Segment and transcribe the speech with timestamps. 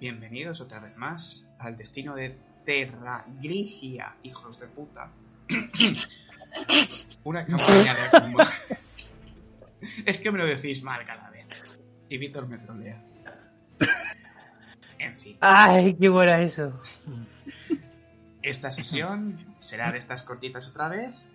[0.00, 5.10] Bienvenidos otra vez más al destino de Terra Grigia, hijos de puta.
[7.24, 8.44] Una campaña de.
[10.06, 11.48] Es que me lo decís mal cada vez.
[12.08, 13.02] Y Víctor me trolea.
[15.00, 15.36] En fin.
[15.40, 16.80] ¡Ay, qué buena eso!
[18.40, 21.28] Esta sesión será de estas cortitas otra vez.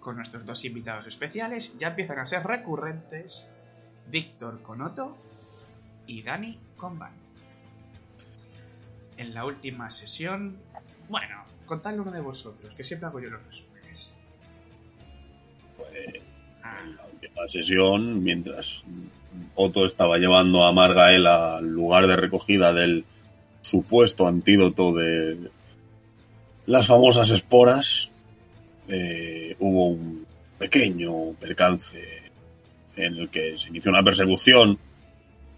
[0.00, 1.78] Con nuestros dos invitados especiales.
[1.78, 3.48] Ya empiezan a ser recurrentes.
[4.08, 5.16] Víctor con Otto
[6.08, 7.25] y Dani con Van.
[9.16, 10.56] En la última sesión.
[11.08, 14.12] Bueno, contadle uno de vosotros, que siempre hago yo los resúmenes.
[15.76, 16.22] Pues,
[16.66, 18.84] Ah, en la última sesión, mientras
[19.54, 23.04] Otto estaba llevando a Margael al lugar de recogida del
[23.62, 25.50] supuesto antídoto de
[26.66, 28.10] las famosas esporas,
[28.88, 30.26] eh, hubo un
[30.58, 32.02] pequeño percance
[32.96, 34.78] en el que se inició una persecución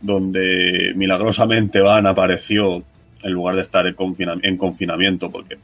[0.01, 2.83] donde milagrosamente Van apareció
[3.23, 5.59] en lugar de estar en, confina- en confinamiento, porque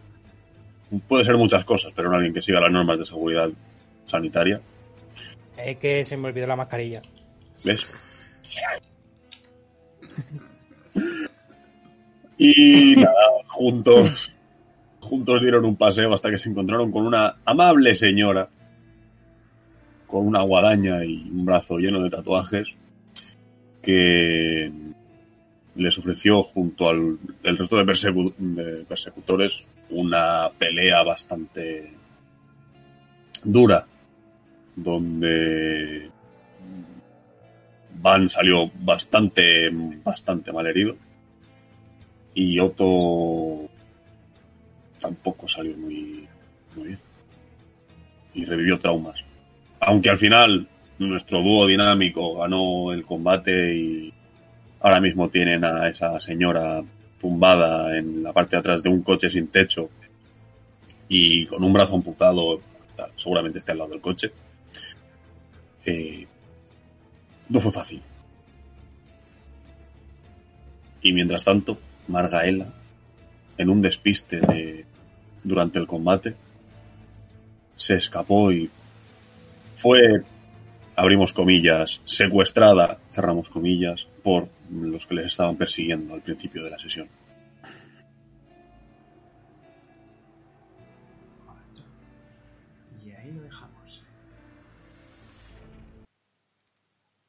[1.08, 3.48] puede ser muchas cosas, pero no alguien que siga las normas de seguridad
[4.04, 4.60] sanitaria.
[5.56, 7.00] Es que se me olvidó la mascarilla.
[7.64, 8.40] ¿Ves?
[12.36, 13.14] Y nada,
[13.46, 14.34] juntos,
[15.00, 18.48] juntos dieron un paseo hasta que se encontraron con una amable señora
[20.06, 22.68] con una guadaña y un brazo lleno de tatuajes
[23.82, 24.70] que
[25.76, 31.92] les ofreció junto al el resto de, persecu- de persecutores una pelea bastante
[33.42, 33.86] dura
[34.76, 36.10] donde
[38.00, 40.96] Van salió bastante, bastante mal herido.
[42.34, 43.68] Y Otto
[45.00, 46.26] tampoco salió muy,
[46.74, 46.98] muy bien.
[48.34, 49.24] Y revivió traumas.
[49.80, 50.66] Aunque al final
[50.98, 54.13] nuestro dúo dinámico ganó el combate y
[54.84, 56.82] ahora mismo tienen a esa señora
[57.18, 59.88] tumbada en la parte de atrás de un coche sin techo
[61.08, 62.60] y con un brazo amputado,
[63.16, 64.30] seguramente está al lado del coche.
[65.86, 66.26] Eh,
[67.48, 68.02] no fue fácil.
[71.00, 71.78] Y mientras tanto,
[72.08, 72.66] Margaela,
[73.56, 74.84] en un despiste de,
[75.42, 76.34] durante el combate,
[77.74, 78.68] se escapó y
[79.76, 80.24] fue,
[80.96, 86.78] abrimos comillas, secuestrada, cerramos comillas, por los que les estaban persiguiendo al principio de la
[86.78, 87.08] sesión.
[93.04, 94.04] Y ahí lo dejamos.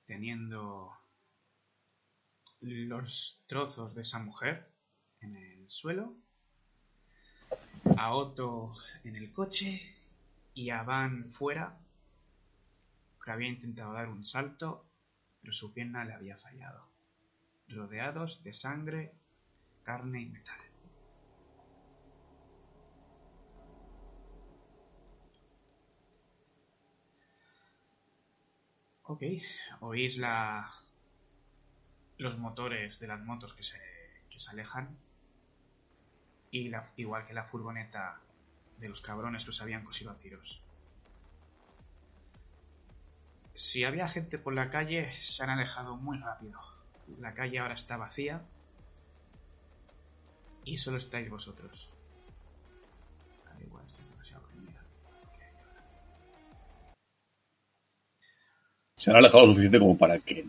[0.05, 0.91] Teniendo
[2.61, 4.69] los trozos de esa mujer
[5.21, 6.15] en el suelo,
[7.97, 8.71] a Otto
[9.03, 9.81] en el coche
[10.53, 11.77] y a Van fuera,
[13.25, 14.85] que había intentado dar un salto,
[15.41, 16.87] pero su pierna le había fallado,
[17.67, 19.13] rodeados de sangre,
[19.83, 20.61] carne y metal.
[29.07, 29.23] Ok,
[29.81, 30.71] oís la...
[32.17, 33.79] los motores de las motos que se,
[34.29, 34.97] que se alejan.
[36.51, 38.21] Y igual que la furgoneta
[38.77, 40.64] de los cabrones que os habían cosido a tiros.
[43.55, 46.59] Si había gente por la calle, se han alejado muy rápido.
[47.19, 48.41] La calle ahora está vacía.
[50.65, 51.89] Y solo estáis vosotros.
[53.45, 54.83] Al igual, estoy demasiado comida.
[58.97, 60.45] Se han alejado lo suficiente como para que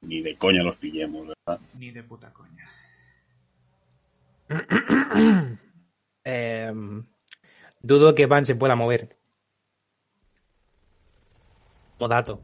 [0.00, 1.60] ni de coña los pillemos, ¿verdad?
[1.74, 2.68] Ni de puta coña.
[6.24, 7.04] Em,
[7.80, 9.21] dudo que Van se pueda mover.
[12.02, 12.42] Como dato.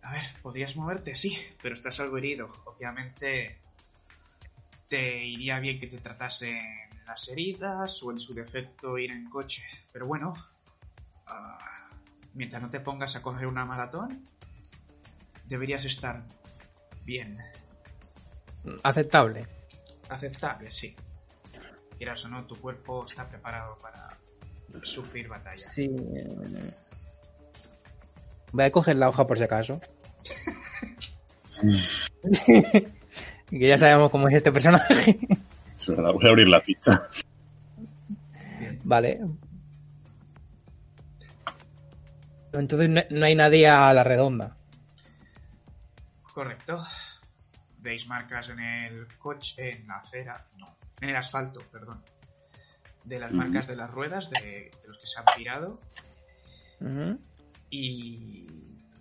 [0.00, 2.48] A ver, podrías moverte, sí, pero estás algo herido.
[2.64, 3.60] Obviamente
[4.88, 6.58] te iría bien que te tratasen
[7.06, 9.62] las heridas o en su defecto ir en coche.
[9.92, 10.32] Pero bueno,
[11.26, 11.90] ah,
[12.32, 14.26] mientras no te pongas a correr una maratón,
[15.44, 16.24] deberías estar
[17.04, 17.36] bien.
[18.82, 19.46] Aceptable.
[20.08, 20.96] Aceptable, sí.
[21.98, 24.16] Quieras o no, tu cuerpo está preparado para
[24.84, 25.70] sufrir batalla.
[25.72, 25.90] Sí.
[28.52, 29.80] Voy a coger la hoja por si acaso.
[33.50, 35.18] que ya sabemos cómo es este personaje.
[35.76, 37.02] Es verdad, voy a abrir la ficha.
[38.84, 39.20] vale.
[42.52, 44.56] Entonces no, no hay nadie a la redonda.
[46.22, 46.78] Correcto.
[47.78, 52.02] Veis marcas en el coche, en la acera, no, en el asfalto, perdón.
[53.04, 55.80] De las marcas de las ruedas, de, de los que se han tirado.
[57.70, 58.46] Y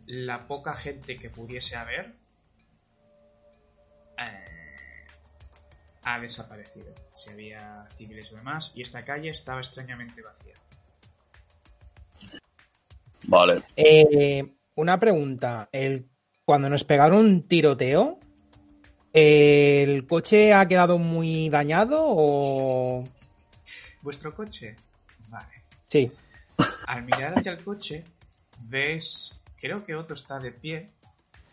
[0.05, 2.15] la poca gente que pudiese haber
[4.17, 5.05] eh,
[6.03, 6.93] ha desaparecido.
[7.13, 8.71] Si había civiles o demás.
[8.75, 10.55] Y esta calle estaba extrañamente vacía.
[13.23, 13.63] Vale.
[13.75, 15.67] Eh, una pregunta.
[15.71, 16.09] El,
[16.45, 18.19] cuando nos pegaron un tiroteo,
[19.19, 23.07] ¿el coche ha quedado muy dañado o...?
[24.01, 24.75] ¿Vuestro coche?
[25.29, 25.63] Vale.
[25.87, 26.11] Sí.
[26.87, 28.03] Al mirar hacia el coche,
[28.61, 29.39] ves.
[29.59, 30.87] Creo que Otto está de pie.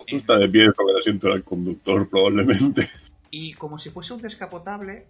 [0.07, 2.89] Tú está de pie porque el asiento era el conductor, probablemente.
[3.31, 5.07] Y como si fuese un descapotable,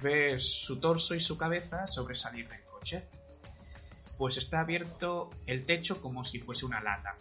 [0.00, 3.04] ves su torso y su cabeza sobresalir del coche.
[4.16, 7.16] Pues está abierto el techo como si fuese una lata.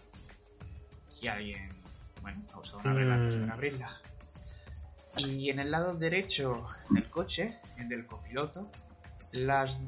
[1.22, 1.69] Y alguien,
[2.22, 3.39] bueno, ha usado una regla Mm.
[3.42, 4.01] para abrirla.
[5.18, 8.69] Y en el lado derecho del coche, el del copiloto,
[9.31, 9.80] las,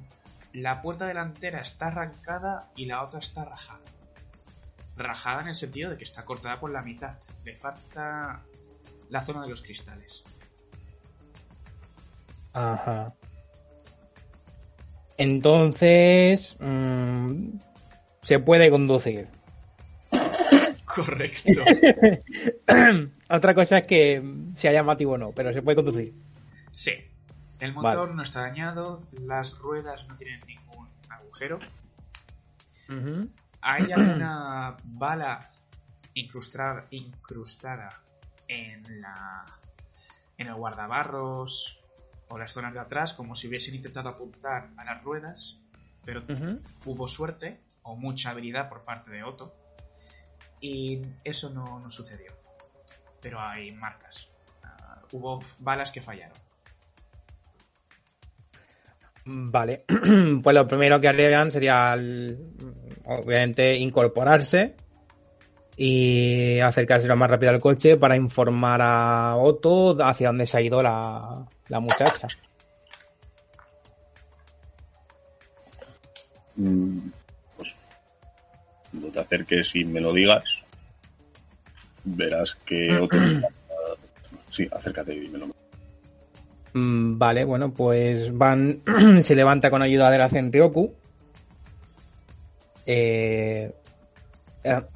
[0.53, 3.81] la puerta delantera está arrancada y la otra está rajada.
[4.95, 7.17] Rajada en el sentido de que está cortada por la mitad.
[7.43, 8.43] Le falta
[9.09, 10.23] la zona de los cristales.
[12.53, 13.13] Ajá.
[15.17, 16.57] Entonces...
[16.59, 17.59] mm,
[18.21, 19.27] se puede conducir.
[21.05, 21.61] Correcto.
[23.29, 24.23] Otra cosa es que
[24.55, 26.13] sea llamativo o no, pero se puede conducir.
[26.71, 26.91] Sí.
[27.59, 28.15] El motor Vale.
[28.15, 31.59] no está dañado, las ruedas no tienen ningún agujero.
[33.61, 35.51] Hay alguna bala
[36.13, 38.01] incrustada, incrustada
[38.47, 39.45] en la
[40.37, 41.81] en el guardabarros
[42.29, 45.59] o las zonas de atrás, como si hubiesen intentado apuntar a las ruedas,
[46.05, 46.23] pero
[46.85, 49.53] hubo suerte o mucha habilidad por parte de Otto
[50.61, 52.31] y eso no, no sucedió.
[53.21, 54.29] Pero hay marcas.
[54.63, 56.37] Ah, hubo balas que fallaron.
[59.25, 59.85] Vale,
[60.43, 62.37] pues lo primero que harían sería, el-
[63.05, 64.75] obviamente, incorporarse
[65.77, 70.61] y acercarse lo más rápido al coche para informar a Otto hacia dónde se ha
[70.61, 72.27] ido la, la muchacha.
[76.55, 77.09] Mm,
[78.91, 80.43] cuando te acerques y me lo digas,
[82.03, 83.19] verás que otro.
[84.51, 85.47] Sí, acércate y dímelo.
[86.73, 88.81] Mm, Vale, bueno, pues Van
[89.21, 90.91] se levanta con ayuda de la Zenryoku.
[92.87, 93.71] Eh,
[94.63, 94.81] eh,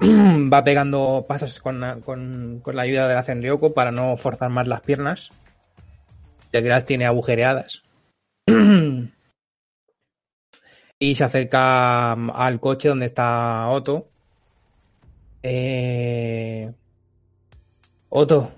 [0.52, 4.50] va pegando pasos con, la- con- con la ayuda de la Zenryoku para no forzar
[4.50, 5.30] más las piernas,
[6.52, 7.82] ya que las tiene agujereadas.
[11.04, 14.08] Y se acerca mm, al coche donde está Otto.
[15.42, 16.72] Eh,
[18.08, 18.52] Otto,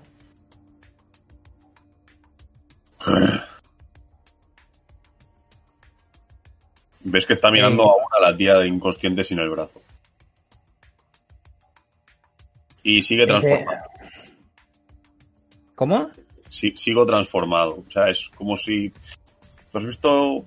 [7.01, 7.85] Ves que está mirando Eh.
[7.85, 9.81] aún a la tía de inconsciente sin el brazo.
[12.83, 13.81] Y sigue transformado.
[15.75, 16.09] ¿cómo?
[16.49, 17.83] Sí, sigo transformado.
[17.85, 18.89] O sea, es como si.
[19.71, 20.45] ¿Tú has visto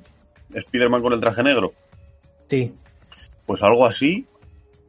[0.54, 1.74] Spider-Man con el traje negro?
[2.50, 2.74] Sí.
[3.46, 4.26] Pues algo así,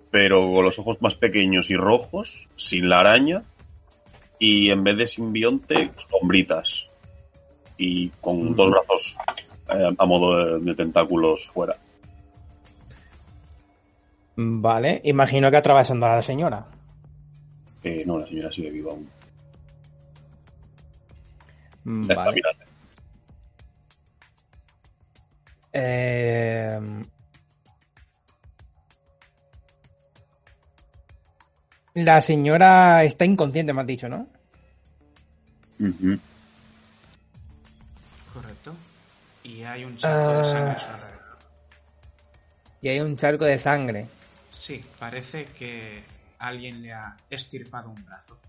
[0.10, 3.44] pero con los ojos más pequeños y rojos, sin la araña,
[4.40, 6.90] y en vez de simbionte, sombritas.
[7.78, 9.16] Y con dos brazos
[9.70, 11.78] eh, a modo de, de tentáculos fuera.
[14.36, 16.66] Vale, imagino que atravesando a la señora.
[17.84, 19.08] Eh, no, la señora sigue viva aún.
[21.84, 22.36] Mm, está Vale.
[22.36, 22.66] mirando.
[25.74, 26.80] Eh,
[31.94, 34.28] La señora está inconsciente, me has dicho, ¿no?
[38.34, 38.74] Correcto.
[39.44, 41.38] Y hay un charco de sangre a su alrededor.
[42.82, 44.08] Y hay un charco de sangre.
[44.50, 46.04] Sí, parece que
[46.40, 48.40] alguien le ha estirpado un brazo.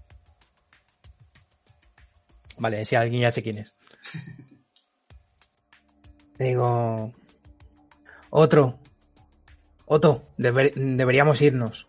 [2.59, 3.75] Vale, si alguien ya sé quién es.
[6.39, 7.13] Digo...
[8.31, 8.79] Otro.
[9.87, 11.89] Otto, deber- deberíamos irnos.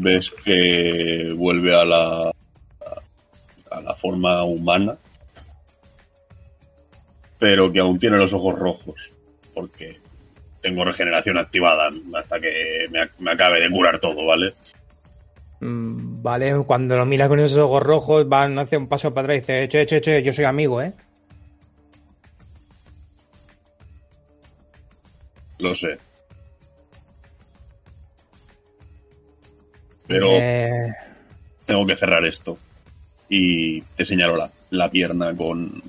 [0.00, 2.30] Ves que vuelve a la
[3.70, 4.96] a la forma humana
[7.38, 9.10] pero que aún tiene los ojos rojos,
[9.54, 10.00] porque
[10.60, 14.54] tengo regeneración activada hasta que me, me acabe de curar todo, ¿vale?
[15.60, 19.36] Mm, Vale, cuando lo mira con esos ojos rojos, van hace un paso para atrás
[19.36, 20.92] y dice, che, che, che, yo soy amigo, ¿eh?
[25.58, 25.96] Lo sé.
[30.08, 30.92] Pero Eh,
[31.64, 32.58] tengo que cerrar esto.
[33.28, 35.82] Y te señalo la, la pierna con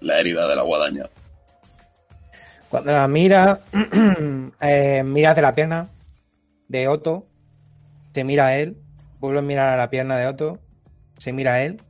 [0.00, 1.06] la herida de la guadaña.
[2.68, 3.60] cuando la mira,
[4.60, 5.88] eh, mira hacia la pierna
[6.68, 7.26] de Otto,
[8.12, 8.76] se mira a él,
[9.20, 10.58] vuelve a mirar a la pierna de Otto,
[11.16, 11.80] se mira a él.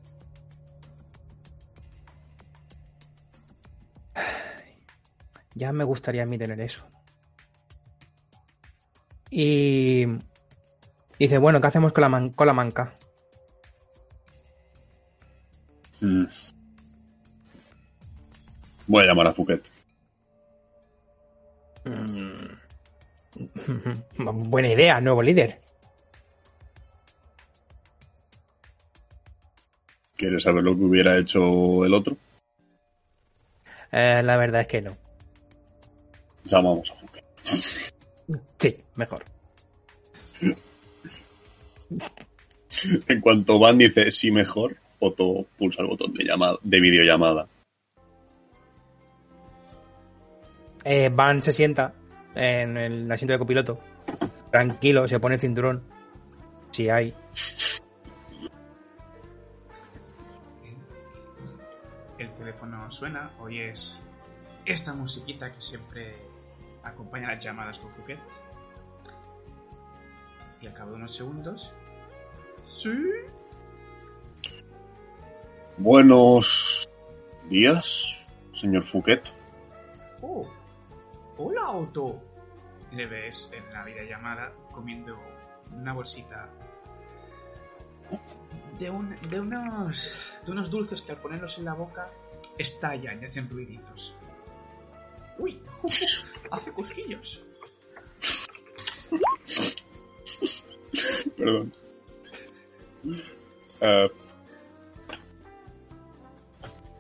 [5.55, 6.85] Ya me gustaría a mí tener eso.
[9.31, 10.07] Y
[11.18, 12.94] dice, bueno, ¿qué hacemos con la, man- con la manca?
[16.00, 16.25] Mm.
[18.87, 19.68] Voy a llamar a Fouquet.
[24.18, 25.60] Buena idea, nuevo líder.
[30.16, 32.16] ¿Quieres saber lo que hubiera hecho el otro?
[33.92, 34.96] Eh, la verdad es que no.
[36.44, 37.25] Llamamos a Fouquet.
[38.58, 39.25] Sí, mejor.
[43.09, 47.49] En cuanto Van dice sí mejor, Otto pulsa el botón de llamada, de videollamada.
[50.85, 51.95] Eh, Van se sienta
[52.35, 53.78] en el asiento de copiloto.
[54.50, 55.83] Tranquilo, se pone el cinturón.
[56.71, 57.14] Si hay.
[62.18, 64.00] El teléfono suena, oyes
[64.64, 66.14] esta musiquita que siempre
[66.83, 68.18] acompaña las llamadas con Fouquet.
[70.61, 71.73] Y al cabo de unos segundos.
[72.68, 72.90] ¿Sí?
[75.78, 76.88] Buenos
[77.48, 78.04] días,
[78.54, 79.32] señor Fouquet.
[80.22, 80.48] ¡Oh!
[81.37, 82.20] ¡Hola, Otto!
[82.92, 85.16] Le ves en la videollamada comiendo
[85.72, 86.48] una bolsita
[88.78, 92.08] de, un- de unos de unos dulces que al ponerlos en la boca
[92.56, 94.16] estallan y hacen ruiditos.
[95.38, 95.62] ¡Uy!
[96.50, 97.40] ¡Hace cosquillas!
[101.37, 101.72] Perdón.
[103.80, 104.08] Eh,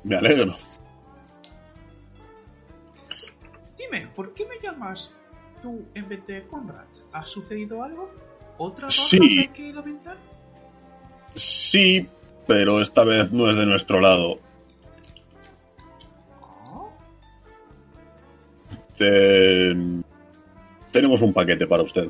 [0.04, 0.54] me alegro.
[3.76, 5.14] Dime, ¿por qué me llamas
[5.62, 6.86] tú en vez de Conrad?
[7.12, 8.10] ¿Ha sucedido algo?
[8.58, 9.18] ¿Otra baja Sí.
[9.18, 10.16] que hay que lamentar?
[11.34, 12.08] Sí,
[12.46, 14.40] pero esta vez no es de nuestro lado.
[18.96, 19.76] Te-
[20.90, 22.08] Tenemos un paquete para usted.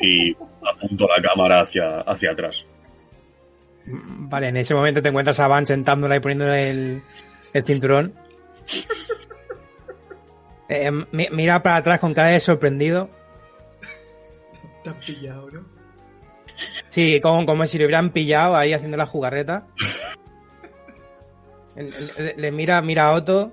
[0.00, 0.34] Y
[0.66, 2.64] apunto la cámara hacia, hacia atrás.
[3.86, 7.02] Vale, en ese momento te encuentras a Van sentándola y poniéndole el,
[7.52, 8.14] el cinturón.
[10.68, 13.10] Eh, mi- mira para atrás con cara de sorprendido.
[14.82, 15.64] Te han pillado, ¿no?
[16.88, 19.66] Sí, como, como si lo hubieran pillado ahí haciendo la jugarreta.
[21.76, 21.90] Le,
[22.24, 23.52] le- le mira, mira a Otto,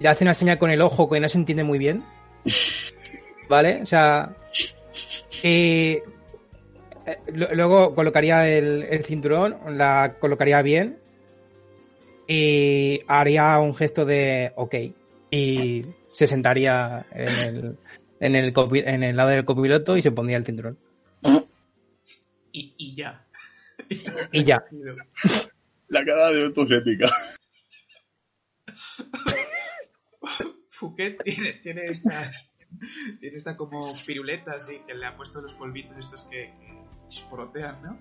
[0.00, 2.02] le hace una señal con el ojo que no se entiende muy bien.
[3.48, 3.80] ¿Vale?
[3.82, 4.30] O sea.
[5.42, 5.98] Y.
[7.06, 7.18] eh,
[7.54, 10.98] luego colocaría el, el cinturón, la colocaría bien.
[12.28, 14.74] Y haría un gesto de ok.
[15.30, 17.78] Y se sentaría en el,
[18.20, 20.78] en el, copi- en el lado del copiloto y se pondría el cinturón.
[22.52, 23.26] Y, y ya.
[24.30, 24.62] Y ya.
[25.88, 27.08] La cara de Otto es épica.
[30.70, 32.51] Fouquet tiene, tiene estas.
[33.20, 36.54] Tiene esta como piruleta así que le ha puesto los polvitos estos que,
[37.08, 37.98] que ¿no?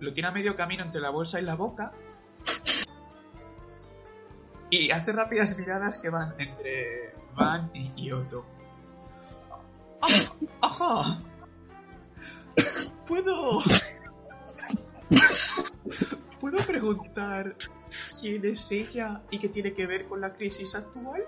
[0.00, 1.92] Lo tiene a medio camino entre la bolsa y la boca.
[4.70, 8.44] Y hace rápidas miradas que van entre Van y, Otto.
[10.00, 10.08] ¡Ah!
[10.62, 11.22] ¡Ajá!
[13.06, 13.60] ¿Puedo.
[16.40, 17.56] ¿Puedo preguntar
[18.20, 21.22] quién es ella y qué tiene que ver con la crisis actual?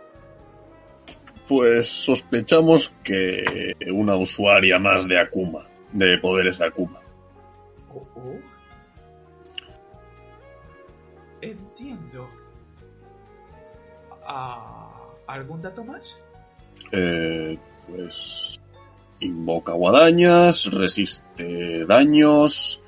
[1.53, 6.99] Pues sospechamos que una usuaria más de Akuma, de poderes de Akuma.
[7.91, 8.39] Oh, oh.
[11.43, 12.27] Entiendo.
[14.27, 16.19] Ah, ¿Algún dato más?
[16.91, 18.59] Eh, pues
[19.21, 22.81] invoca guadañas, resiste daños.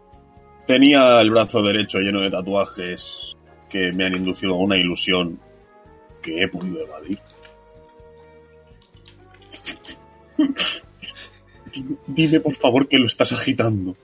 [0.66, 3.36] Tenía el brazo derecho lleno de tatuajes
[3.68, 5.38] que me han inducido a una ilusión
[6.22, 7.20] que he podido evadir.
[12.06, 13.96] Dime, por favor que lo estás agitando.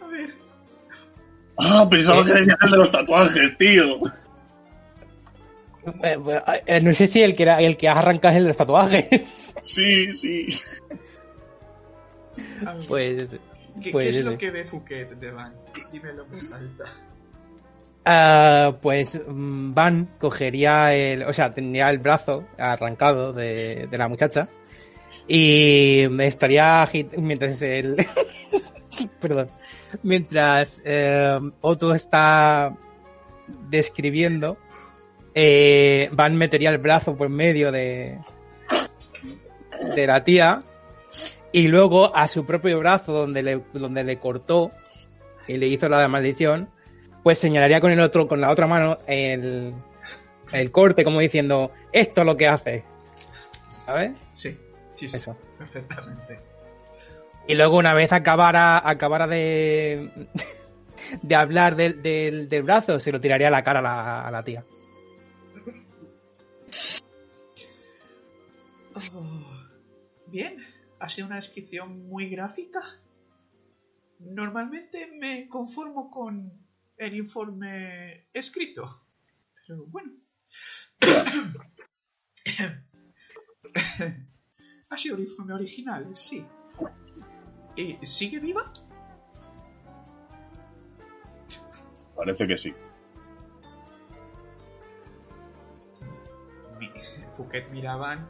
[0.00, 0.34] A ver,
[1.56, 3.98] Ah, pensaba que decías el de los tatuajes, tío.
[6.02, 6.18] Eh,
[6.66, 8.56] eh, no sé si el que, era, el que has arrancado es el de los
[8.56, 9.52] tatuajes.
[9.62, 10.60] Sí, sí.
[12.36, 13.36] Ver, pues.
[13.82, 14.30] ¿Qué, pues qué es ese.
[14.30, 15.54] lo que ve Fouquet de Van?
[15.90, 16.84] Dímelo en voz alta.
[18.04, 21.22] Ah, pues mm, Van cogería el.
[21.22, 24.48] O sea, tendría el brazo arrancado de, de la muchacha.
[25.28, 27.96] Y estaría mientras el.
[29.20, 29.50] Perdón.
[30.02, 32.76] Mientras eh, Otto está
[33.70, 34.56] describiendo,
[35.34, 38.18] eh, Van metería el brazo por medio de.
[39.94, 40.58] de la tía.
[41.52, 44.70] Y luego a su propio brazo, donde le, donde le cortó
[45.46, 46.70] y le hizo la maldición,
[47.22, 49.74] pues señalaría con el otro, con la otra mano, el,
[50.52, 52.84] el corte, como diciendo, esto es lo que hace.
[53.86, 54.12] ¿Sabes?
[54.32, 54.56] Sí,
[54.92, 55.16] sí, sí.
[55.16, 55.36] Eso.
[55.58, 56.40] Perfectamente.
[57.46, 60.10] Y luego una vez acabara, acabara de,
[61.22, 64.30] de hablar del, del, del brazo, se lo tiraría a la cara a la, a
[64.30, 64.64] la tía.
[69.14, 69.48] Oh,
[70.26, 70.56] bien,
[71.00, 72.80] ha sido una descripción muy gráfica.
[74.18, 76.61] Normalmente me conformo con
[77.06, 79.02] el informe escrito.
[79.66, 80.12] Pero bueno.
[84.88, 86.46] ha sido el informe original, sí.
[87.74, 88.72] ¿Y sigue viva?
[92.14, 92.72] Parece que sí.
[97.34, 98.28] Fouquet miraban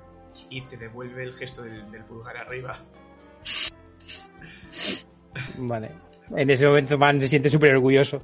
[0.49, 2.75] y te devuelve el gesto del, del pulgar arriba.
[5.59, 5.91] Vale.
[6.31, 8.23] En ese momento Man se siente súper orgulloso.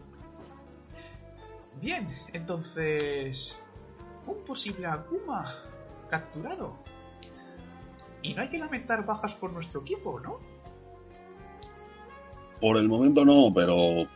[1.80, 3.58] Bien, entonces...
[4.26, 5.44] Un posible Akuma
[6.10, 6.76] capturado.
[8.22, 10.38] Y no hay que lamentar bajas por nuestro equipo, ¿no?
[12.60, 14.06] Por el momento no, pero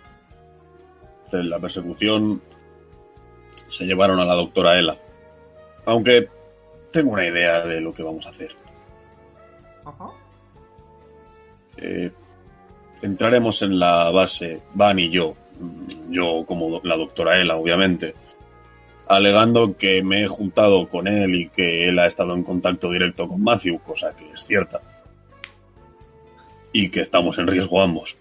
[1.32, 2.42] en la persecución
[3.68, 4.98] se llevaron a la doctora Ella.
[5.86, 6.28] Aunque
[6.90, 8.54] tengo una idea de lo que vamos a hacer.
[9.84, 10.10] Ajá.
[11.78, 12.12] Eh,
[13.00, 15.34] entraremos en la base, Van y yo,
[16.10, 18.14] yo como la doctora Ella, obviamente,
[19.06, 23.28] alegando que me he juntado con él y que él ha estado en contacto directo
[23.28, 24.80] con Matthew, cosa que es cierta.
[26.72, 28.16] Y que estamos en riesgo ambos.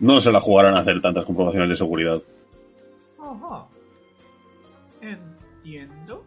[0.00, 2.22] No se la jugarán a hacer tantas comprobaciones de seguridad.
[3.20, 3.66] Ajá.
[5.00, 6.24] Entiendo.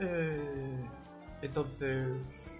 [0.00, 0.84] Eh,
[1.42, 2.53] entonces...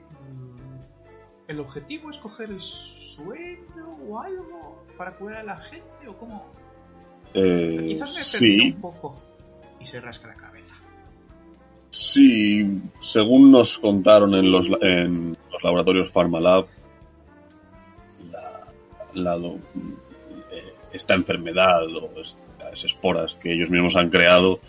[1.49, 6.47] ¿El objetivo es coger el sueño o algo para curar a la gente o cómo?
[7.35, 9.21] Eh, Quizás me sí, un poco.
[9.81, 10.75] Y se rasca la cabeza.
[11.91, 16.67] sí, según nos contaron en los, en los laboratorios Pharmalab,
[19.15, 24.61] la, la eh, esta enfermedad o estas esporas que ellos mismos han creado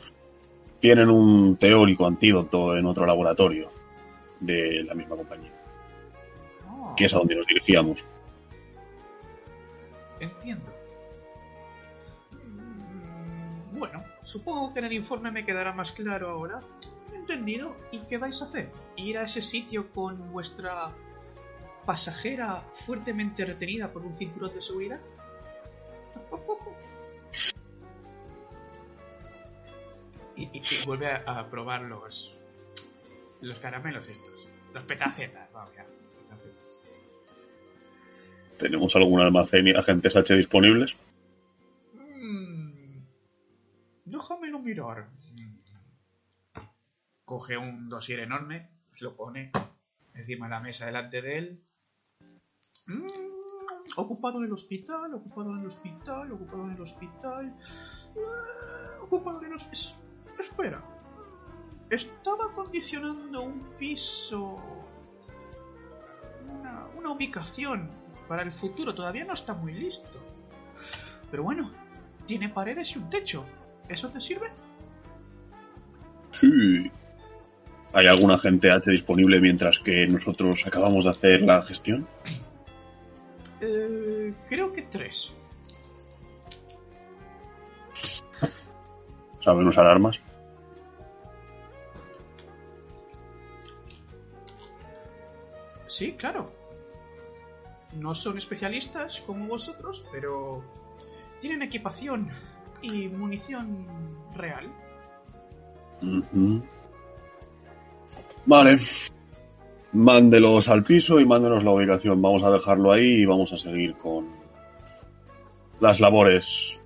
[0.80, 3.70] tienen un teórico antídoto en otro laboratorio
[4.40, 5.52] de la misma compañía,
[6.96, 8.04] que es a donde nos dirigíamos.
[10.20, 10.72] Entiendo.
[12.32, 16.62] Mm, Bueno, supongo que en el informe me quedará más claro ahora.
[17.14, 17.76] Entendido.
[17.92, 18.72] ¿Y qué vais a hacer?
[18.96, 20.92] ¿Ir a ese sitio con vuestra
[21.86, 25.00] pasajera fuertemente retenida por un cinturón de seguridad?
[30.36, 32.38] y, vuelve a, a probar los
[33.42, 34.48] los caramelos estos.
[34.74, 35.86] Los petacetas, vamos ya.
[38.58, 40.98] ¿Tenemos algún almacén y agentes H disponibles?
[41.94, 43.02] Mm,
[44.06, 45.10] déjamelo mirar.
[45.34, 45.58] Mm.
[47.26, 48.70] Coge un dossier enorme,
[49.02, 49.52] lo pone
[50.14, 51.64] encima de la mesa delante de él.
[52.88, 53.08] Mm,
[53.98, 57.56] ocupado en el hospital, ocupado en el hospital, ocupado en el hospital.
[58.16, 60.00] Ah, ocupado en el hospital.
[60.40, 60.84] Espera.
[61.90, 64.60] Estaba acondicionando un piso.
[66.48, 68.94] Una, una ubicación para el futuro.
[68.94, 70.20] Todavía no está muy listo.
[71.32, 71.72] Pero bueno,
[72.26, 73.46] tiene paredes y un techo.
[73.88, 74.48] ¿Eso te sirve?
[76.32, 76.92] Sí.
[77.94, 82.08] ¿Hay algún agente H disponible mientras que nosotros acabamos de hacer la gestión?
[83.62, 85.32] Eh, creo que tres.
[89.40, 90.20] ¿Saben usar armas?
[95.88, 96.52] Sí, claro.
[97.96, 100.64] No son especialistas como vosotros, pero
[101.40, 102.30] tienen equipación
[102.82, 103.88] y munición
[104.36, 104.70] real.
[108.46, 108.78] Vale.
[109.94, 112.22] Mándelos al piso y mándenos la ubicación.
[112.22, 114.28] Vamos a dejarlo ahí y vamos a seguir con
[115.80, 116.82] las labores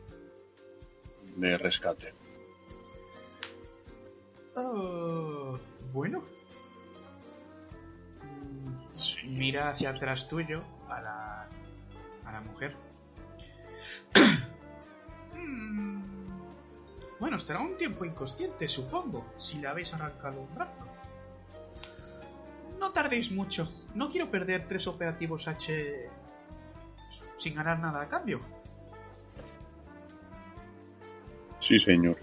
[1.36, 2.13] de rescate.
[4.56, 5.58] Oh,
[5.91, 6.22] bueno.
[8.93, 9.15] Sí.
[9.26, 11.47] Mira hacia atrás tuyo a la,
[12.25, 12.75] a la mujer.
[15.36, 16.02] Mm,
[17.19, 20.86] bueno, estará un tiempo inconsciente, supongo, si le habéis arrancado un brazo.
[22.80, 23.69] No tardéis mucho.
[23.93, 26.10] No quiero perder tres operativos H
[27.36, 28.41] sin ganar nada a cambio.
[31.60, 32.17] Sí, señor.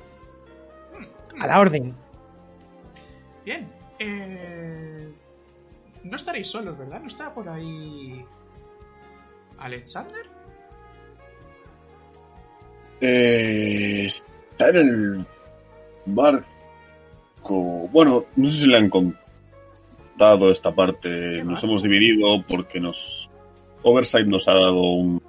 [1.38, 1.94] A la orden.
[3.44, 3.70] Bien.
[3.98, 5.12] Eh...
[6.05, 7.00] No estaréis solos, ¿verdad?
[7.00, 8.24] ¿No está por ahí...
[9.59, 10.27] Alexander?
[13.01, 15.27] Eh, está en el
[16.07, 16.47] barco.
[17.92, 21.09] Bueno, no sé si le han contado esta parte.
[21.11, 23.29] ¿Qué Nos hemos dividido porque nos.
[23.83, 25.23] Oversight nos ha dado un.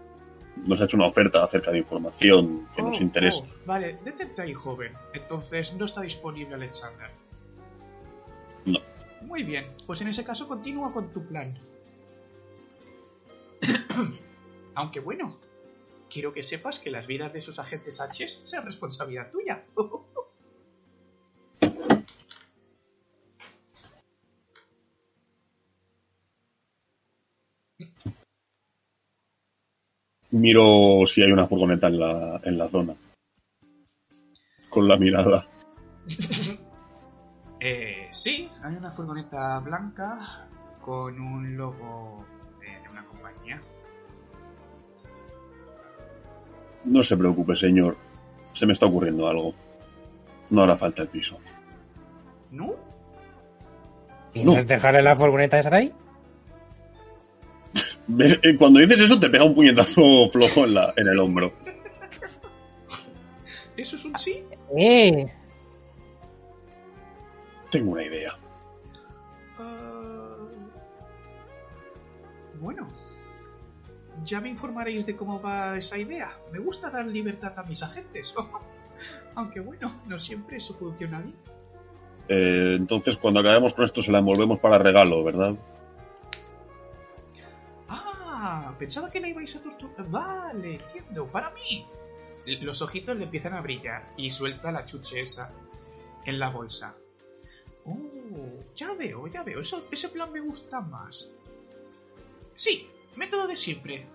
[0.65, 3.43] Nos ha hecho una oferta acerca de información que nos Oh, interesa.
[3.43, 4.91] oh, vale, detente ahí, joven.
[5.13, 7.11] Entonces no está disponible Alexander.
[8.65, 8.79] No.
[9.21, 11.57] Muy bien, pues en ese caso continúa con tu plan.
[14.75, 15.37] Aunque bueno,
[16.09, 19.63] quiero que sepas que las vidas de esos agentes H sean responsabilidad tuya.
[30.31, 32.93] Miro si hay una furgoneta en la, en la zona.
[34.69, 35.47] Con la mirada.
[37.59, 40.47] Eh, sí, hay una furgoneta blanca
[40.79, 42.23] con un logo
[43.31, 43.61] compañía.
[46.85, 47.97] No se preocupe, señor.
[48.53, 49.53] Se me está ocurriendo algo.
[50.51, 51.37] No hará falta el piso.
[52.51, 52.75] ¿No?
[54.33, 55.93] ¿Piensas dejarle la furgoneta esa de ahí?
[58.19, 61.51] Eh, Cuando dices eso te pega un puñetazo flojo en, la, en el hombro.
[63.75, 64.45] ¿Eso es un sí?
[64.77, 65.29] ¡Eh!
[67.69, 68.31] Tengo una idea.
[69.59, 70.37] Ah,
[72.61, 72.87] bueno,
[74.23, 76.31] ya me informaréis de cómo va esa idea.
[76.51, 78.33] Me gusta dar libertad a mis agentes.
[79.35, 81.35] Aunque bueno, no siempre eso funciona bien.
[82.29, 85.55] Eh, entonces, cuando acabemos con esto, se la envolvemos para regalo, ¿verdad?
[87.89, 90.09] Ah, pensaba que la ibais a torturar.
[90.09, 91.85] Vale, entiendo, para mí.
[92.61, 95.51] Los ojitos le empiezan a brillar y suelta la chuche esa
[96.25, 96.95] en la bolsa.
[97.85, 99.59] Oh, ya veo, ya veo.
[99.59, 101.31] Eso, ese plan me gusta más.
[102.55, 104.07] Sí, método de siempre.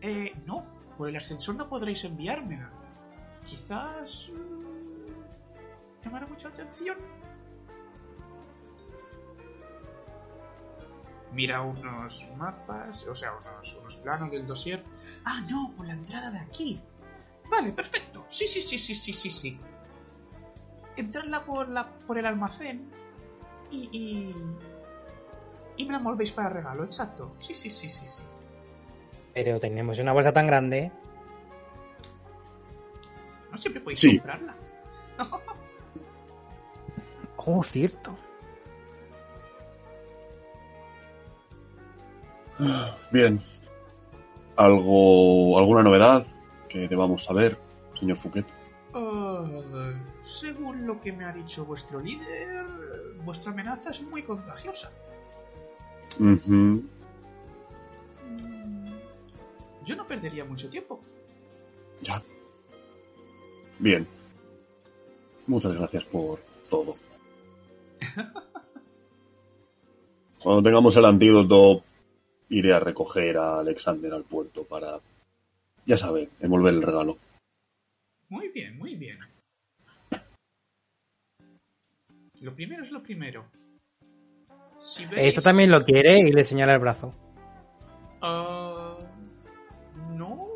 [0.00, 0.64] Eh, no,
[0.96, 2.70] por el ascensor no podréis enviármela.
[3.44, 4.30] Quizás...
[4.32, 6.96] mm, llamará mucha atención.
[11.32, 14.82] Mira unos mapas, o sea, unos, unos planos del dossier.
[15.24, 16.80] Ah, no, por la entrada de aquí.
[17.50, 18.24] Vale, perfecto.
[18.28, 19.60] Sí, sí, sí, sí, sí, sí, sí.
[20.96, 22.88] Entrarla por, la, por el almacén
[23.70, 24.34] y, y...
[25.76, 27.34] Y me la envolvéis para regalo, exacto.
[27.38, 28.22] Sí, sí, sí, sí, sí.
[29.36, 30.90] Pero tenemos una bolsa tan grande.
[33.52, 34.18] No siempre podéis Sí.
[34.18, 34.54] comprarla.
[37.48, 38.16] Oh, cierto.
[43.12, 43.38] Bien.
[44.56, 46.26] ¿Algo, ¿Alguna novedad
[46.68, 47.56] que debamos saber,
[48.00, 48.46] señor Fouquet?
[48.94, 49.44] Ah,
[50.20, 52.66] según lo que me ha dicho vuestro líder,
[53.22, 54.90] vuestra amenaza es muy contagiosa.
[56.18, 56.52] Ujú.
[56.52, 56.88] Mm,
[59.86, 61.00] Yo no perdería mucho tiempo.
[62.02, 62.20] Ya.
[63.78, 64.06] Bien.
[65.46, 66.96] Muchas gracias por todo.
[70.42, 71.84] Cuando tengamos el antídoto,
[72.48, 75.00] iré a recoger a Alexander al puerto para,
[75.84, 77.18] ya sabe, envolver el regalo.
[78.28, 79.20] Muy bien, muy bien.
[82.42, 83.46] Lo primero es lo primero.
[84.78, 85.28] Si veis...
[85.28, 87.14] Esto también lo quiere y le señala el brazo.
[88.20, 88.95] Ah,
[90.16, 90.46] no,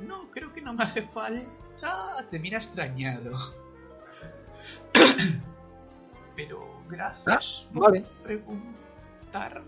[0.00, 2.26] no, creo que no me hace falta.
[2.30, 3.32] Te mira extrañado.
[6.34, 8.02] Pero gracias por vale.
[8.22, 9.62] preguntar.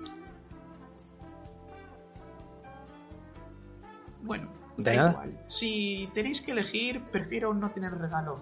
[4.23, 5.39] Bueno, da igual.
[5.47, 8.41] Si tenéis que elegir, prefiero no tener regalo.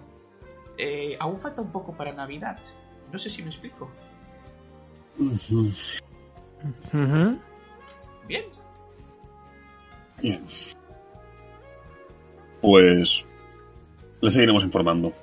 [0.77, 2.59] Eh, aún falta un poco para Navidad.
[3.11, 3.89] No sé si me explico.
[5.17, 5.71] Bien,
[8.27, 8.45] Bien.
[12.61, 13.25] Pues
[14.21, 15.13] le seguiremos informando.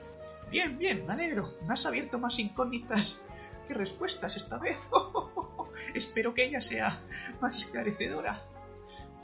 [0.51, 1.53] Bien, bien, me alegro.
[1.67, 3.25] Me has abierto más incógnitas
[3.67, 4.89] que respuestas esta vez.
[5.95, 7.01] Espero que ella sea
[7.41, 8.39] más esclarecedora.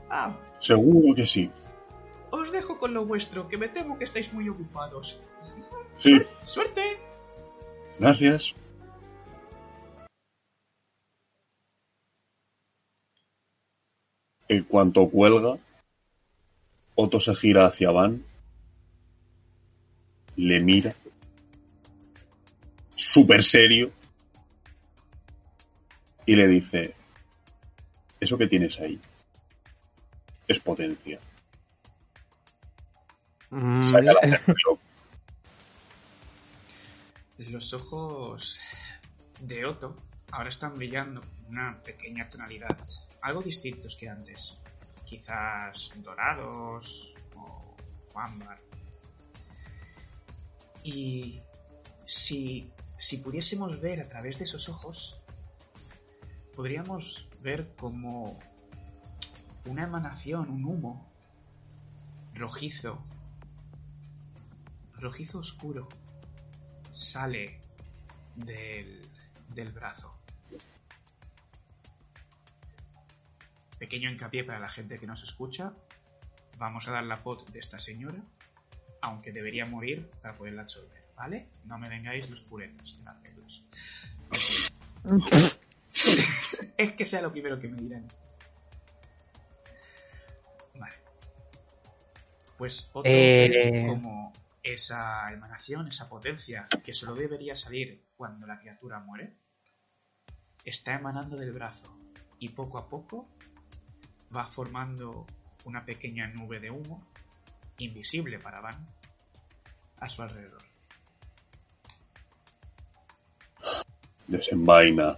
[0.09, 1.51] Ah, Seguro que sí.
[2.31, 5.21] os dejo con lo vuestro, que me temo que estáis muy ocupados.
[5.99, 6.83] Sí, ¡Suerte!
[7.99, 8.57] gracias.
[14.51, 15.59] En cuanto cuelga,
[16.97, 18.25] Otto se gira hacia Van,
[20.35, 20.97] le mira,
[22.97, 23.93] súper serio,
[26.27, 26.97] y le dice,
[28.19, 29.01] eso que tienes ahí
[30.49, 31.21] es potencia.
[33.51, 34.21] Mm, Saca la.
[37.51, 38.59] Los ojos
[39.41, 39.95] de Otto
[40.33, 42.77] ahora están brillando con una pequeña tonalidad,
[43.23, 44.59] algo distintos que antes.
[45.05, 47.75] Quizás dorados o
[48.19, 48.61] ámbar.
[50.83, 51.43] Y
[52.07, 55.21] si, si pudiésemos ver a través de esos ojos,
[56.55, 58.39] podríamos ver como
[59.67, 61.11] una emanación, un humo
[62.35, 63.05] rojizo,
[64.95, 65.89] rojizo oscuro,
[66.91, 67.61] sale
[68.35, 69.09] del,
[69.49, 70.15] del brazo.
[73.81, 75.73] Pequeño hincapié para la gente que nos escucha.
[76.59, 78.23] Vamos a dar la pot de esta señora,
[79.01, 81.49] aunque debería morir para poderla absorber, ¿vale?
[81.65, 83.63] No me vengáis los puretos de las reglas.
[86.77, 88.07] es que sea lo primero que me dirán.
[90.79, 90.97] Vale.
[92.59, 93.87] Pues otro Eh.
[93.89, 94.31] como
[94.63, 99.39] esa emanación, esa potencia que solo debería salir cuando la criatura muere,
[100.67, 101.97] está emanando del brazo
[102.39, 103.27] y poco a poco
[104.35, 105.27] va formando
[105.65, 107.07] una pequeña nube de humo
[107.79, 108.87] invisible para Van
[110.01, 110.63] a su alrededor.
[114.27, 115.17] Desenvaina.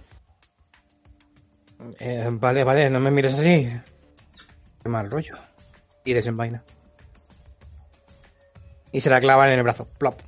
[1.99, 3.69] eh, vale, vale, no me mires así.
[4.81, 5.35] Qué mal rollo.
[6.03, 6.63] Y desenvaina.
[8.91, 9.87] Y se la clavan en el brazo.
[9.97, 10.19] Plop.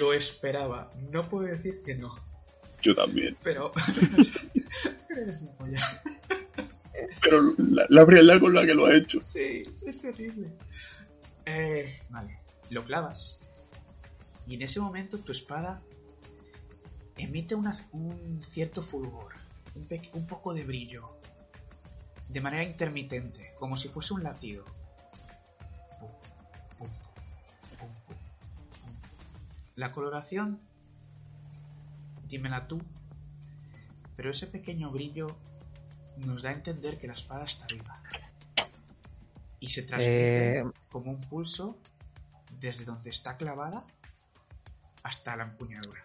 [0.00, 2.14] Lo esperaba, no puedo decir que no,
[2.82, 3.36] Yo también.
[3.42, 3.72] pero...
[5.08, 5.80] pero eres una polla.
[7.22, 9.20] Pero la, la frialdad con la que lo ha hecho.
[9.22, 10.50] Sí, es terrible.
[11.46, 12.38] Eh, vale,
[12.70, 13.40] lo clavas.
[14.46, 15.82] Y en ese momento tu espada
[17.16, 19.32] emite una- un cierto fulgor,
[19.74, 21.08] un, pe- un poco de brillo,
[22.28, 24.64] de manera intermitente, como si fuese un latido.
[29.76, 30.60] La coloración,
[32.28, 32.80] dímela tú,
[34.16, 35.36] pero ese pequeño brillo
[36.16, 38.02] nos da a entender que la espada está viva.
[39.60, 41.78] Y se transmite Eh, como un pulso
[42.60, 43.84] desde donde está clavada
[45.02, 46.04] hasta la empuñadura.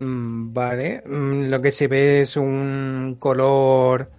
[0.00, 1.02] mm, vale.
[1.06, 4.10] Mm, Lo que se ve es un color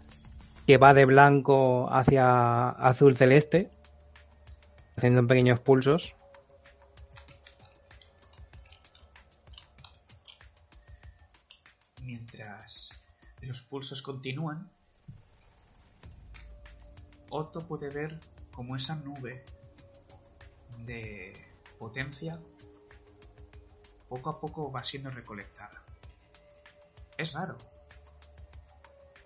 [0.65, 3.69] que va de blanco hacia azul celeste.
[4.97, 6.15] Haciendo pequeños pulsos.
[13.55, 14.69] Los pulsos continúan,
[17.29, 18.19] Otto puede ver
[18.51, 19.45] como esa nube
[20.79, 21.33] de
[21.79, 22.37] potencia
[24.09, 25.81] poco a poco va siendo recolectada.
[27.17, 27.57] Es raro,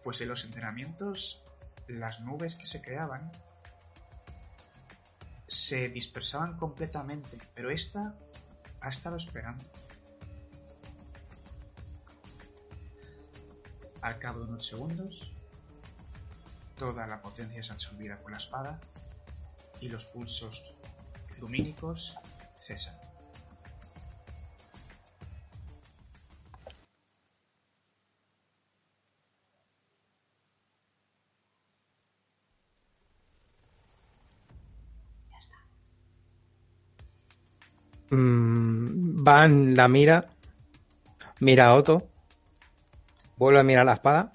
[0.03, 1.41] pues en los entrenamientos
[1.87, 3.31] las nubes que se creaban
[5.47, 8.15] se dispersaban completamente, pero esta
[8.79, 9.63] ha estado esperando.
[14.01, 15.31] Al cabo de unos segundos,
[16.77, 18.79] toda la potencia es absorbida por la espada
[19.81, 20.63] y los pulsos
[21.39, 22.17] lumínicos
[22.59, 22.95] cesan.
[38.11, 40.27] Mm, Van la mira.
[41.39, 42.08] Mira a Otto.
[43.39, 44.31] Vuelve a mirar la espada.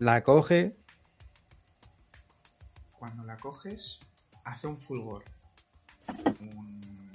[0.00, 0.76] La coge.
[2.98, 4.00] Cuando la coges,
[4.44, 5.22] hace un fulgor.
[6.40, 7.12] Un-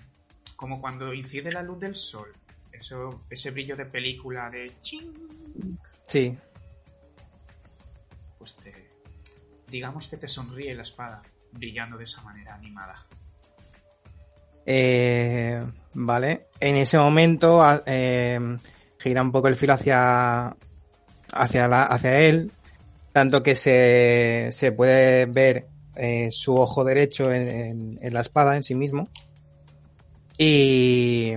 [0.55, 2.31] Como cuando incide la luz del sol.
[2.71, 5.11] Eso, ese brillo de película de ching.
[6.07, 6.37] Sí.
[8.37, 8.89] Pues te.
[9.67, 12.95] Digamos que te sonríe la espada, brillando de esa manera animada.
[14.65, 15.61] Eh,
[15.93, 16.47] vale.
[16.59, 18.39] En ese momento a- eh,
[19.01, 20.55] gira un poco el filo hacia,
[21.33, 22.51] hacia, la- hacia él.
[23.13, 28.63] Tanto que se, se puede ver eh, su ojo derecho en, en- la espada en
[28.63, 29.09] sí mismo.
[30.37, 31.33] Y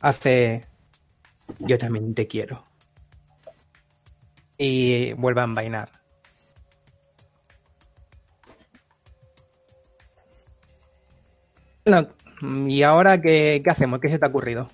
[0.00, 0.66] hace
[1.60, 2.64] Yo también te quiero.
[4.58, 5.90] Y vuelve a envainar.
[11.84, 12.08] Bueno,
[12.68, 14.00] ¿y ahora qué, qué hacemos?
[14.00, 14.68] ¿Qué se te ha ocurrido?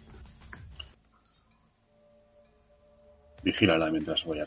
[3.42, 4.46] Vigílala mientras voy a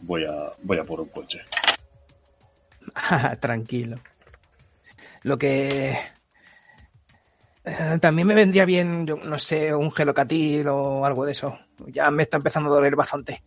[0.00, 1.40] voy a voy a por un coche.
[3.40, 3.98] Tranquilo.
[5.22, 5.96] Lo que...
[7.64, 11.58] eh, también me vendría bien, yo no sé, un gelocatil o algo de eso.
[11.86, 13.42] Ya me está empezando a doler bastante.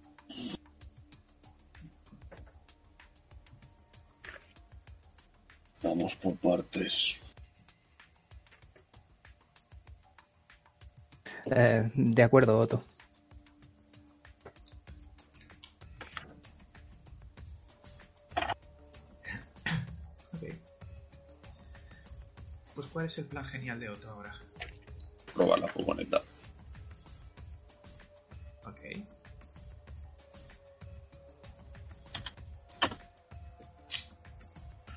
[5.84, 7.20] Vamos por partes.
[11.46, 12.84] Eh, de acuerdo, Otto.
[22.98, 24.34] ¿Cuál es el plan genial de Otto ahora?
[25.32, 26.20] Probar la furgoneta.
[28.66, 28.80] Ok.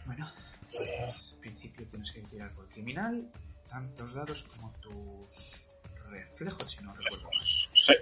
[0.07, 0.33] Bueno,
[0.73, 3.31] pues, en principio tienes que tirar por criminal,
[3.69, 5.61] tantos dados como tus
[6.09, 7.35] reflejos, si no recuerdo mal.
[7.35, 7.93] Sí.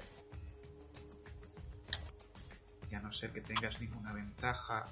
[2.88, 4.87] Y a no ser que tengas ninguna ventaja,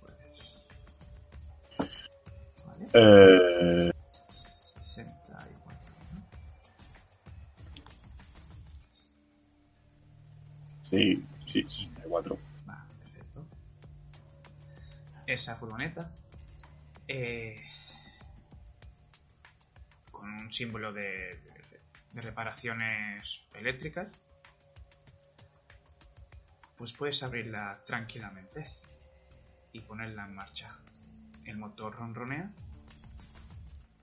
[0.00, 0.56] pues...
[2.66, 2.88] Vale.
[2.92, 3.91] Eh,
[15.42, 16.08] Esa furgoneta.
[17.08, 17.60] eh,
[20.12, 21.02] con un símbolo de,
[22.12, 24.06] de- reparaciones eléctricas.
[26.78, 28.68] Pues puedes abrirla tranquilamente
[29.72, 30.78] y ponerla en marcha.
[31.44, 32.48] El motor ronronea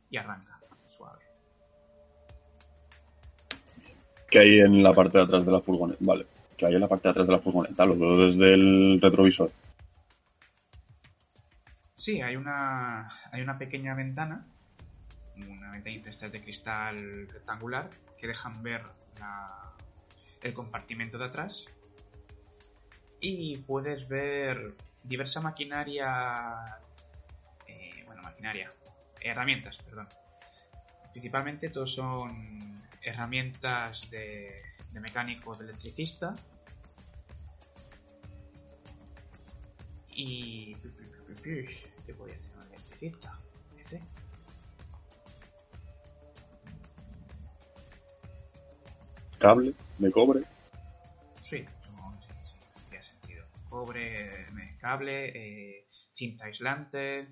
[0.09, 1.23] y arranca suave.
[4.29, 5.99] ¿Qué hay en la parte de atrás de la furgoneta?
[6.01, 6.25] Vale.
[6.57, 7.85] ¿Qué hay en la parte de atrás de la furgoneta?
[7.85, 9.49] Lo veo desde el retrovisor.
[11.99, 14.45] Sí, hay una, hay una pequeña ventana,
[15.35, 18.83] una ventanita de cristal rectangular, que dejan ver
[20.41, 21.65] el compartimento de atrás.
[23.19, 26.77] Y puedes ver diversa maquinaria,
[27.67, 28.71] eh, bueno, maquinaria,
[29.19, 30.07] herramientas, perdón.
[31.11, 34.61] Principalmente todos son herramientas de
[34.93, 36.33] mecánico, de electricista.
[40.07, 40.77] Y...
[41.43, 43.39] ¿Qué podría tener un electricista?
[43.77, 44.01] ¿Ese?
[49.37, 50.43] Cable de cobre.
[51.45, 51.65] Sí,
[51.95, 52.55] no, sí, sí,
[52.89, 53.45] tiene sentido.
[53.69, 57.27] Cobre, eh, cable, eh, cinta aislante.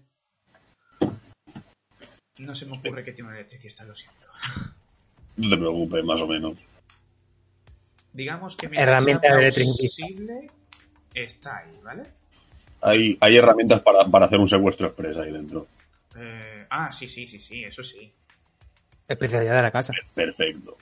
[2.39, 4.25] No se me ocurre que tiene un electricista, lo siento.
[5.37, 6.57] No te preocupes, más o menos.
[8.13, 10.05] Digamos que mientras Herramienta sea de electricista.
[10.07, 10.51] plausible,
[11.13, 12.16] está ahí, ¿vale?
[12.81, 15.67] Hay, hay herramientas para, para hacer un secuestro express ahí dentro.
[16.15, 18.11] Eh, ah, sí, sí, sí, sí, eso sí.
[19.07, 19.93] Especialidad de la casa.
[20.13, 20.77] Perfecto.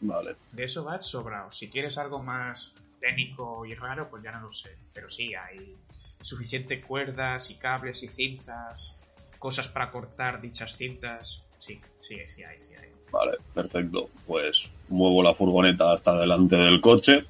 [0.00, 0.36] Vale.
[0.52, 1.50] De eso va sobrado.
[1.50, 4.76] Si quieres algo más técnico y raro, pues ya no lo sé.
[4.94, 5.76] Pero sí, hay
[6.20, 8.96] suficiente cuerdas y cables y cintas,
[9.38, 11.44] cosas para cortar dichas cintas.
[11.58, 12.90] Sí, sí, sí hay, sí hay.
[13.10, 14.08] Vale, perfecto.
[14.26, 17.24] Pues muevo la furgoneta hasta delante del coche.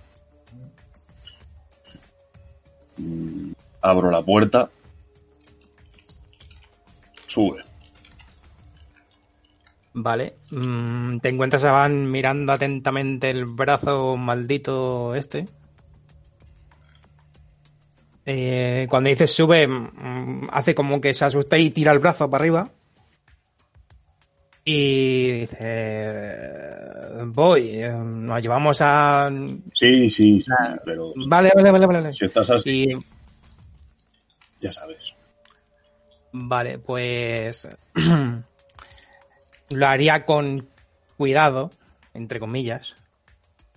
[2.98, 4.70] Mm, Abro la puerta.
[7.26, 7.62] Sube.
[9.92, 10.34] Vale.
[10.50, 15.46] Mm, te encuentras a Van mirando atentamente el brazo maldito este.
[18.26, 22.42] Eh, cuando dices sube, mm, hace como que se asusta y tira el brazo para
[22.42, 22.70] arriba.
[24.64, 26.50] Y dice:
[27.26, 29.30] Voy, eh, nos llevamos a.
[29.72, 30.52] Sí, sí, sí,
[30.84, 32.12] pero Vale, vale, vale, vale.
[32.12, 32.94] si estás así, Y
[34.60, 35.14] ya sabes.
[36.32, 37.68] Vale, pues
[39.70, 40.68] lo haría con
[41.16, 41.70] cuidado,
[42.14, 42.94] entre comillas,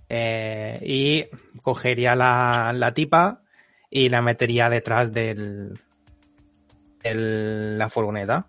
[0.10, 1.26] eh, y
[1.62, 3.42] cogería la, la tipa
[3.90, 5.80] y la metería detrás del,
[7.04, 8.48] la furgoneta,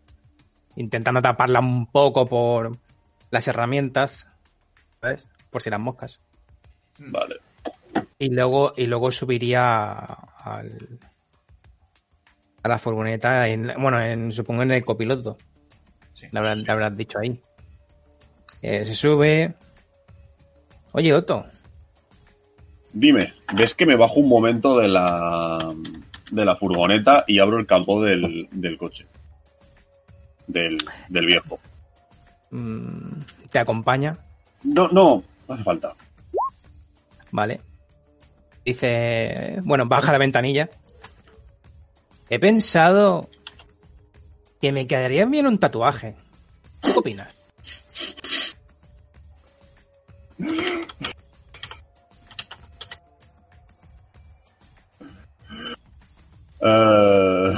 [0.77, 2.77] intentando taparla un poco por
[3.31, 4.29] las herramientas,
[5.01, 5.29] ¿sabes?
[5.51, 6.21] Por si las moscas.
[6.99, 7.37] Vale.
[8.19, 10.99] Y luego, y luego subiría al,
[12.65, 15.37] a la furgoneta, en, bueno, en, supongo en el copiloto.
[16.15, 16.27] Sí.
[16.33, 17.39] Le habrás, habrás dicho ahí.
[18.63, 19.55] Eh, se sube.
[20.93, 21.45] Oye, Otto.
[22.93, 25.75] Dime, ¿ves que me bajo un momento de la,
[26.31, 29.07] de la furgoneta y abro el capó del, del coche?
[30.47, 30.79] Del,
[31.11, 31.59] del viejo.
[32.51, 34.17] mm, te acompaña.
[34.63, 35.93] No, no, no hace falta.
[37.31, 37.61] ¿vale?
[38.65, 40.71] Dice, bueno, baja la ventanilla.
[42.31, 43.29] He pensado
[44.61, 46.17] que me quedaría bien un tatuaje.
[46.81, 47.29] ¿Qué opinas?
[56.61, 57.53] Eh,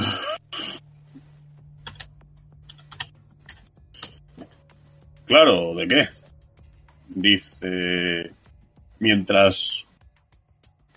[5.27, 6.07] Claro, ¿de qué?
[7.09, 8.31] Dice
[8.99, 9.85] mientras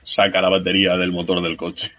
[0.04, 1.90] saca la batería del motor del coche.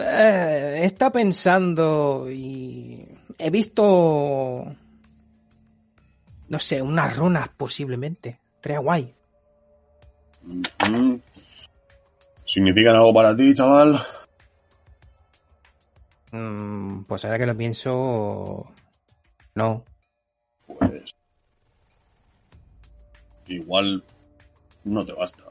[0.00, 3.06] Eh, está pensando y
[3.38, 4.66] he visto,
[6.48, 8.38] no sé, unas runas posiblemente.
[8.56, 9.14] Estaría guay.
[10.42, 11.16] Mm.
[12.44, 14.00] ¿Significan algo para ti, chaval?
[16.32, 18.72] Mm, pues ahora que lo pienso,
[19.54, 19.84] no.
[20.66, 21.14] Pues
[23.46, 24.02] igual
[24.84, 25.44] no te basta.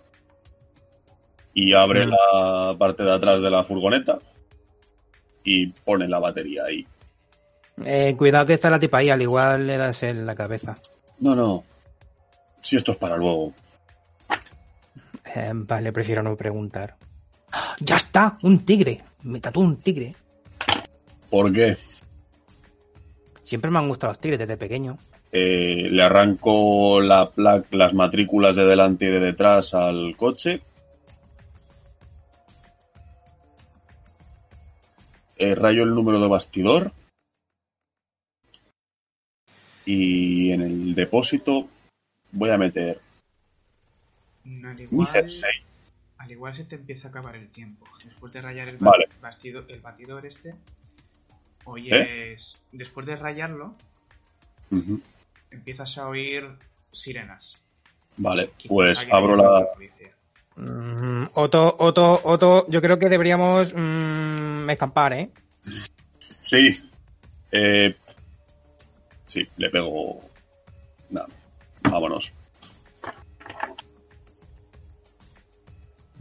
[1.54, 2.10] Y abre Mm.
[2.12, 4.20] la parte de atrás de la furgoneta
[5.44, 6.86] y pone la batería ahí.
[7.86, 10.78] Eh, cuidado que está la tipa ahí, al igual le das en la cabeza.
[11.20, 11.64] No, no.
[12.62, 13.54] Si esto es para luego.
[15.36, 16.96] Eh, vale, prefiero no preguntar.
[17.80, 18.38] ¡Ya está!
[18.44, 19.02] ¡Un tigre!
[19.24, 20.16] Me tatuó un tigre.
[21.30, 21.76] ¿Por qué?
[23.44, 24.98] Siempre me han gustado los tigres desde pequeño.
[25.32, 27.30] Eh, le arranco la
[27.72, 30.62] las matrículas de delante y de detrás al coche.
[35.42, 36.92] Eh, rayo el número de bastidor.
[39.86, 41.68] Y en el depósito
[42.32, 43.02] voy a meter
[44.46, 45.50] Al mi igual, jersey.
[46.20, 47.88] al igual se te empieza a acabar el tiempo.
[48.06, 49.10] Después de rayar el, Vale.
[49.20, 50.54] bastido- el batidor este,
[51.66, 52.58] oyes...
[52.72, 53.74] Después de rayarlo,
[55.50, 56.48] empiezas a oír
[56.92, 57.58] sirenas.
[58.18, 59.72] Vale, Quizás pues abro la...
[59.74, 60.12] policía.
[60.58, 65.30] Mm, Otto, Otto, Otto, yo creo que deberíamos mm, escampar, ¿eh?
[66.40, 66.78] Sí.
[67.52, 67.96] Eh,
[69.26, 70.22] sí, le pego...
[71.10, 71.28] Nada.
[71.84, 72.34] Vámonos.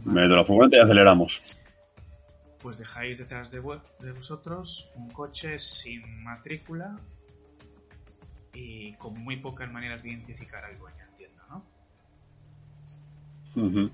[0.05, 1.41] Me meto la furgoneta y aceleramos.
[2.61, 6.99] Pues dejáis detrás de, vosotros un coche sin matrícula
[8.53, 11.63] y con muy pocas maneras de identificar al dueño, entiendo, ¿no?
[13.55, 13.91] Ujú.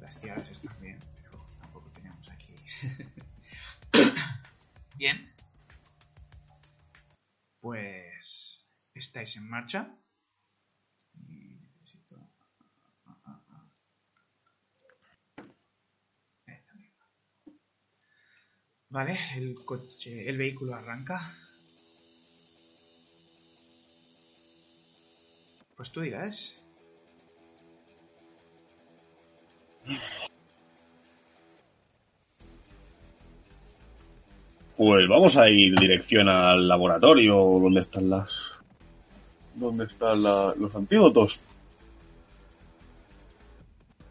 [0.00, 0.98] Las tierras están bien,
[4.96, 5.26] bien.
[7.60, 8.64] Pues
[8.94, 9.96] estáis en marcha.
[13.06, 13.70] Ah, ah, ah.
[18.88, 21.20] Vale, el coche, el vehículo arranca.
[25.76, 26.60] Pues tú dirás.
[34.80, 38.60] Pues vamos a ir dirección al laboratorio donde están las.
[39.54, 41.38] ¿Dónde están la- los antídotos?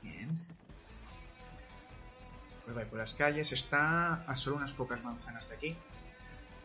[0.04, 0.30] Bien.
[2.66, 5.76] Pues vais por las calles, está a solo unas pocas manzanas de aquí.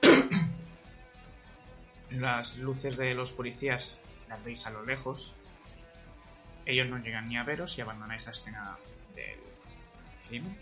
[2.11, 3.99] Las luces de los policías
[4.29, 5.33] las veis a lo lejos.
[6.67, 8.77] Ellos no llegan ni a veros y abandonáis la escena
[9.17, 9.41] del
[10.29, 10.59] crimen.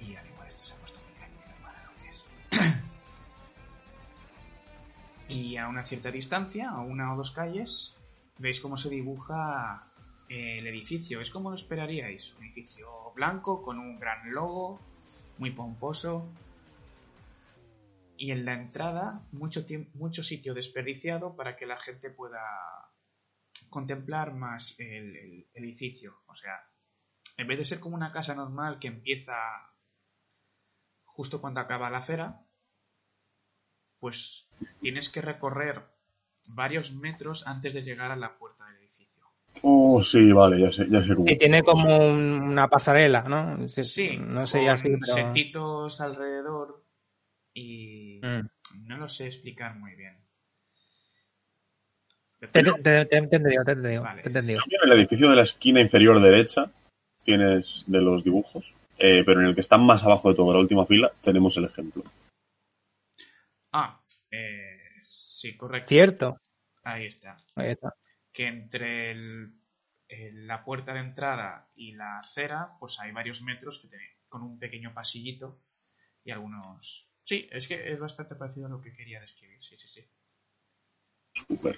[0.00, 2.26] Y al igual esto se ha puesto muy cañero para lo que es.
[5.28, 7.96] y a una cierta distancia, a una o dos calles,
[8.38, 9.90] veis cómo se dibuja
[10.28, 11.20] eh, el edificio.
[11.20, 12.34] Es como lo esperaríais.
[12.34, 14.80] Un edificio blanco con un gran logo,
[15.38, 16.28] muy pomposo.
[18.18, 22.40] Y en la entrada, mucho, tiemp- mucho sitio desperdiciado para que la gente pueda
[23.68, 26.22] contemplar más el, el- el edificio.
[26.26, 26.54] O sea,
[27.36, 29.34] en vez de ser como una casa normal que empieza
[31.16, 32.40] justo cuando acaba la acera,
[33.98, 34.48] pues
[34.80, 35.82] tienes que recorrer
[36.48, 39.24] varios metros antes de llegar a la puerta del edificio.
[39.62, 41.28] Oh, sí, vale, ya sé, ya sé cómo.
[41.28, 43.66] Y tiene como un- una pasarela, ¿no?
[43.68, 45.00] Sí, Sí, No sé con así, pero...
[45.06, 46.84] setitos alrededor
[47.54, 48.46] y Mm.
[48.86, 50.18] no lo sé explicar muy bien.
[52.38, 54.22] Te, te, te- te he entendido, te he entendido, Vale.
[54.22, 54.60] te he entendido.
[54.82, 56.70] En el edificio de la esquina inferior derecha
[57.24, 60.60] tienes de los dibujos, eh, pero en el que está más abajo de todo, la
[60.60, 62.02] última fila, tenemos el ejemplo.
[63.72, 64.78] Ah, eh,
[65.08, 65.88] sí, correcto.
[65.88, 66.40] Cierto.
[66.82, 67.36] Ahí está.
[67.56, 67.94] Ahí está.
[68.32, 69.52] Que entre el-
[70.08, 74.42] el- la puerta de entrada y la acera, pues hay varios metros que tiene, con
[74.42, 75.60] un pequeño pasillito
[76.24, 79.60] y algunos Sí, es que es bastante parecido a lo que quería describir.
[79.60, 80.08] Sí, sí, sí.
[81.48, 81.76] Súper.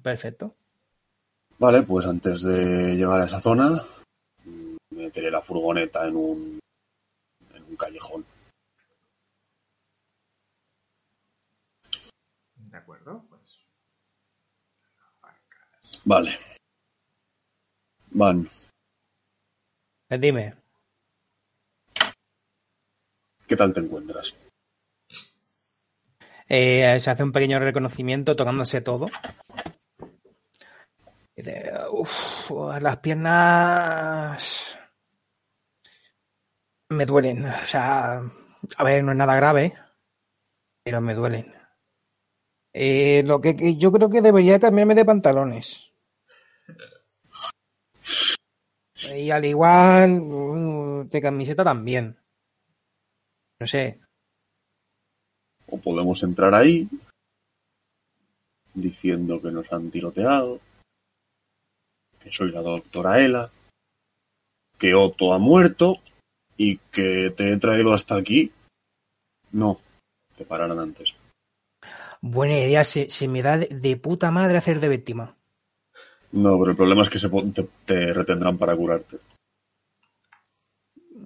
[0.00, 0.56] Perfecto.
[1.58, 3.82] Vale, pues antes de llegar a esa zona,
[5.06, 6.60] meteré la furgoneta en un,
[7.54, 8.26] en un callejón.
[12.56, 13.60] De acuerdo, pues.
[16.04, 16.32] Vale.
[18.10, 18.48] Van,
[20.08, 20.54] Eh, Dime.
[23.46, 24.36] ¿qué tal te encuentras?
[26.48, 29.06] Eh, se hace un pequeño reconocimiento tocándose todo.
[31.34, 32.50] Dice, "Uf,
[32.80, 34.78] las piernas
[36.88, 37.44] me duelen.
[37.46, 38.22] O sea,
[38.76, 39.74] a ver, no es nada grave,
[40.82, 41.52] pero me duelen.
[42.72, 45.92] Eh, lo que, yo creo que debería cambiarme de pantalones.
[49.14, 52.16] Y al igual mm, de camiseta también.
[53.58, 54.00] No sé.
[55.68, 56.88] O podemos entrar ahí
[58.74, 60.60] diciendo que nos han tiroteado,
[62.20, 63.50] que soy la doctora Ela,
[64.78, 66.00] que Otto ha muerto
[66.56, 68.50] y que te he traído hasta aquí.
[69.52, 69.78] No,
[70.36, 71.14] te pararán antes.
[72.20, 75.36] Buena idea, se, se me da de, de puta madre hacer de víctima.
[76.32, 79.18] No, pero el problema es que se te, te retendrán para curarte.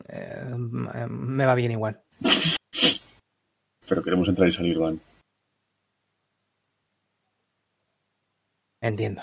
[0.08, 2.02] Eh, m- me va bien igual.
[3.88, 5.00] Pero queremos entrar y salir, Van.
[8.80, 9.22] Entiendo.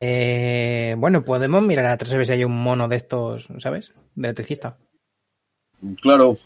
[0.00, 3.92] Eh, bueno, podemos mirar atrás a ver si hay un mono de estos, ¿sabes?
[4.14, 4.76] De electricista.
[6.00, 6.36] Claro,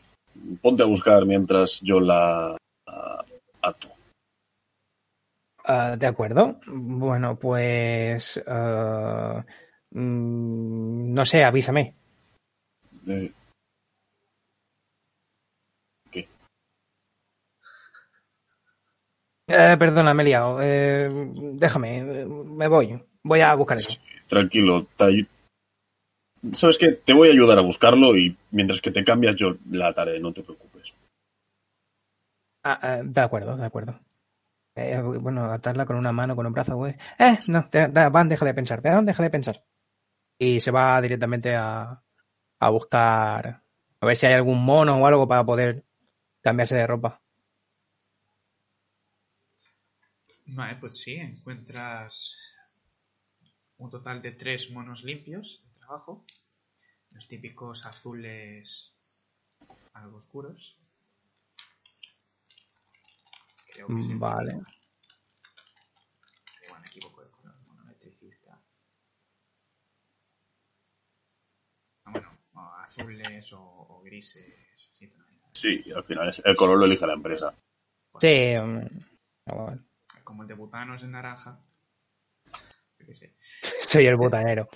[0.60, 2.56] ponte a buscar mientras yo la
[3.60, 3.88] ato.
[5.64, 6.58] Ah, de acuerdo.
[6.66, 8.42] Bueno, pues.
[8.46, 9.44] ah,
[9.90, 11.94] mm, no sé, avísame.
[13.06, 13.32] Eh,
[19.48, 20.62] Eh, perdona, me he liado.
[20.62, 21.10] Eh,
[21.54, 22.98] déjame, eh, me voy.
[23.24, 23.90] Voy a buscar eso.
[24.28, 25.26] tranquilo, te
[26.54, 26.92] ¿sabes qué?
[26.92, 30.32] Te voy a ayudar a buscarlo y mientras que te cambias yo la ataré, no
[30.32, 30.92] te preocupes.
[32.64, 34.00] Ah, ah, de acuerdo, de acuerdo.
[34.74, 36.94] Eh, bueno, atarla con una mano, con un brazo, güey.
[37.18, 37.68] Eh, no,
[38.12, 39.64] Van, deja de pensar, Van, deja de pensar.
[40.38, 42.02] Y se va directamente a,
[42.60, 43.62] a buscar,
[44.00, 45.84] a ver si hay algún mono o algo para poder
[46.42, 47.20] cambiarse de ropa.
[50.46, 52.36] Vale, pues sí, encuentras
[53.82, 56.24] un total de tres monos limpios de trabajo.
[57.10, 58.94] Los típicos azules
[59.94, 60.78] algo oscuros.
[63.72, 64.60] Creo que Vale.
[66.64, 68.58] Igual me equivoco de color, mono electricista.
[72.04, 74.90] Ah, bueno, o azules o, o grises.
[74.98, 75.08] Sí.
[75.54, 77.54] Sí, al final es- el color lo elige la empresa.
[78.20, 79.84] Sí, mm, igual.
[80.24, 81.58] Como el de butano es en naranja.
[83.88, 84.68] Soy el botanero.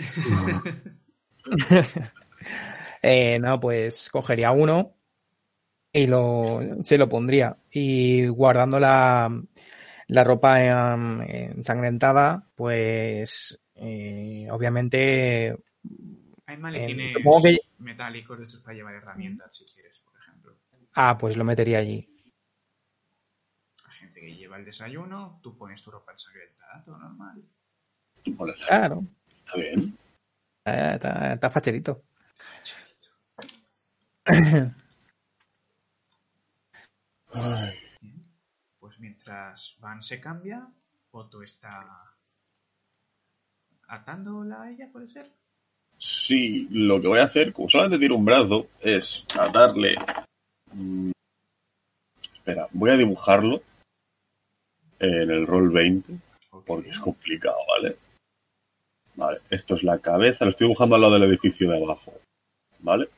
[3.02, 4.96] Eh, no, pues cogería uno
[5.92, 7.56] y lo, se lo pondría.
[7.70, 9.30] Y guardando la,
[10.08, 15.56] la ropa em, ensangrentada, pues eh, obviamente
[16.46, 20.56] Hay maletines supongo que- metálicos de estos para llevar herramientas, si quieres, por ejemplo.
[20.94, 22.08] Ah, pues lo metería allí.
[23.84, 27.40] Hay gente que lleva el desayuno, tú pones tu ropa ensangrentada, todo normal.
[28.66, 29.04] Claro.
[29.44, 29.96] está bien.
[30.64, 32.02] Eh, Está, está facherito.
[37.32, 37.74] Ay,
[38.78, 40.66] Pues mientras Van se cambia,
[41.10, 41.80] Otto está
[43.88, 45.30] atándola a ella, ¿puede ser?
[45.98, 49.96] Sí, lo que voy a hacer, como solamente tiro un brazo, es atarle.
[50.72, 51.10] mm,
[52.34, 53.62] Espera, voy a dibujarlo
[54.98, 56.12] en el roll 20,
[56.50, 56.64] Ok.
[56.66, 57.96] porque es complicado, ¿vale?
[59.16, 62.12] Vale, esto es la cabeza, lo estoy dibujando al lado del edificio de abajo,
[62.80, 63.08] ¿vale?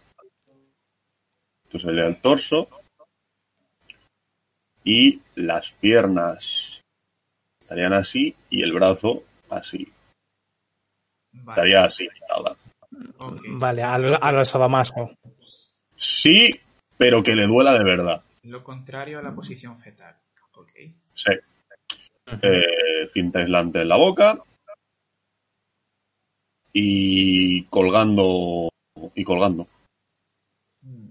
[1.64, 2.68] Esto sería el torso.
[4.84, 6.80] Y las piernas
[7.60, 9.92] estarían así y el brazo así.
[11.32, 11.50] Vale.
[11.50, 12.08] Estaría así.
[12.30, 12.56] nada.
[13.58, 15.12] Vale, a, lo- a sadomaso.
[15.94, 16.58] Sí,
[16.96, 18.22] pero que le duela de verdad.
[18.44, 20.16] Lo contrario a la posición fetal.
[20.54, 20.70] Ok.
[21.14, 21.32] Sí.
[22.42, 24.42] Eh, cinta aislante en la boca.
[26.80, 28.68] Y colgando.
[29.16, 29.66] Y colgando.
[30.80, 31.10] Hmm.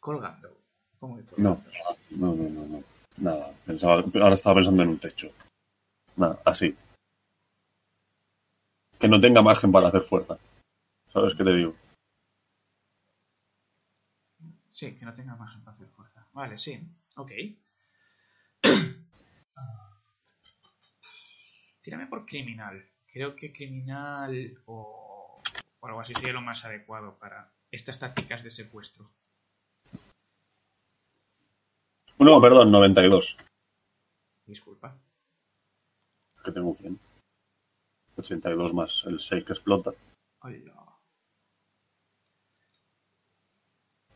[0.00, 0.56] Colgando.
[0.98, 1.62] ¿Cómo que No,
[2.12, 2.82] no, no, no, no.
[3.18, 3.52] Nada.
[3.66, 5.30] Pensaba, ahora estaba pensando en un techo.
[6.16, 6.74] Nada, así.
[8.98, 10.38] Que no tenga margen para hacer fuerza.
[11.12, 11.74] ¿Sabes qué te digo?
[14.66, 16.26] Sí, que no tenga margen para hacer fuerza.
[16.32, 16.80] Vale, sí.
[17.16, 17.32] Ok.
[21.82, 22.82] Tírame por criminal.
[23.10, 25.42] Creo que criminal o,
[25.80, 29.10] o algo así sería lo más adecuado para estas tácticas de secuestro.
[32.18, 33.36] No, perdón, 92.
[34.46, 34.98] Disculpa.
[36.44, 36.98] Que tengo 100.
[38.16, 39.92] 82 más el 6 que explota.
[40.40, 40.98] Hola.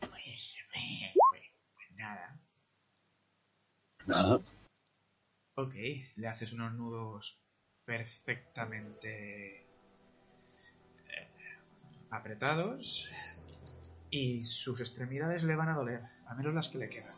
[0.00, 2.40] Pues, pues, pues nada.
[4.06, 4.40] Nada.
[5.54, 5.74] Ok,
[6.16, 7.41] le haces unos nudos
[7.84, 11.28] perfectamente eh,
[12.10, 13.10] apretados
[14.10, 17.14] y sus extremidades le van a doler, al menos las que le quedan.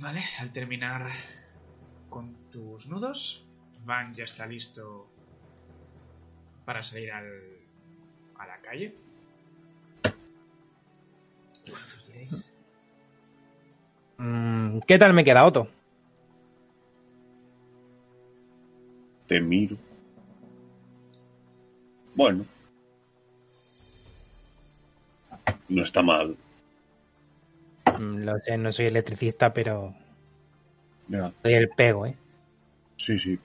[0.00, 1.08] Vale, al terminar
[2.10, 3.46] con tus nudos,
[3.84, 5.08] Van ya está listo
[6.64, 7.26] para salir al,
[8.36, 8.94] a la calle.
[14.18, 15.68] Mm, ¿Qué tal me queda, Otto?
[19.26, 19.76] Te miro.
[22.14, 22.44] Bueno.
[25.68, 26.36] No está mal.
[27.98, 29.94] Mm, Lo sé, no soy electricista, pero
[31.08, 31.32] Ya.
[31.42, 32.14] soy el pego, ¿eh?
[32.96, 33.38] Sí, sí.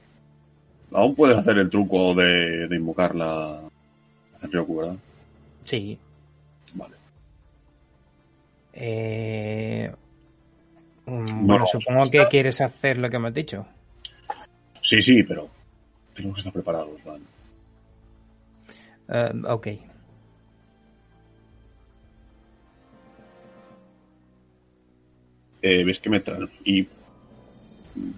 [0.91, 3.61] Aún puedes hacer el truco de, de invocar la
[4.41, 4.95] Ryoku, ¿verdad?
[5.61, 5.99] Sí.
[8.78, 9.86] Vale.
[9.86, 9.91] Eh,
[11.05, 13.65] mm, No, bueno, supongo que quieres hacer lo que me has dicho.
[14.82, 15.49] Sí, sí, pero
[16.13, 17.21] tenemos que estar preparados, Van.
[19.09, 19.67] Eh, ok.
[25.61, 26.88] Eh, ves que me tran- y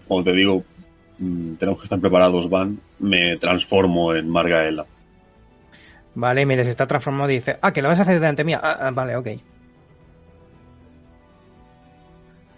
[0.07, 0.64] como te digo,
[1.20, 2.80] mm, tenemos que estar preparados, Van.
[2.99, 4.86] Me transformo en Margaela.
[6.16, 8.60] Vale, mire, se está transformando y dice, ah, que lo vas a hacer delante mía.
[8.62, 9.28] Ah, ah, vale, ok.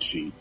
[0.01, 0.33] Sí.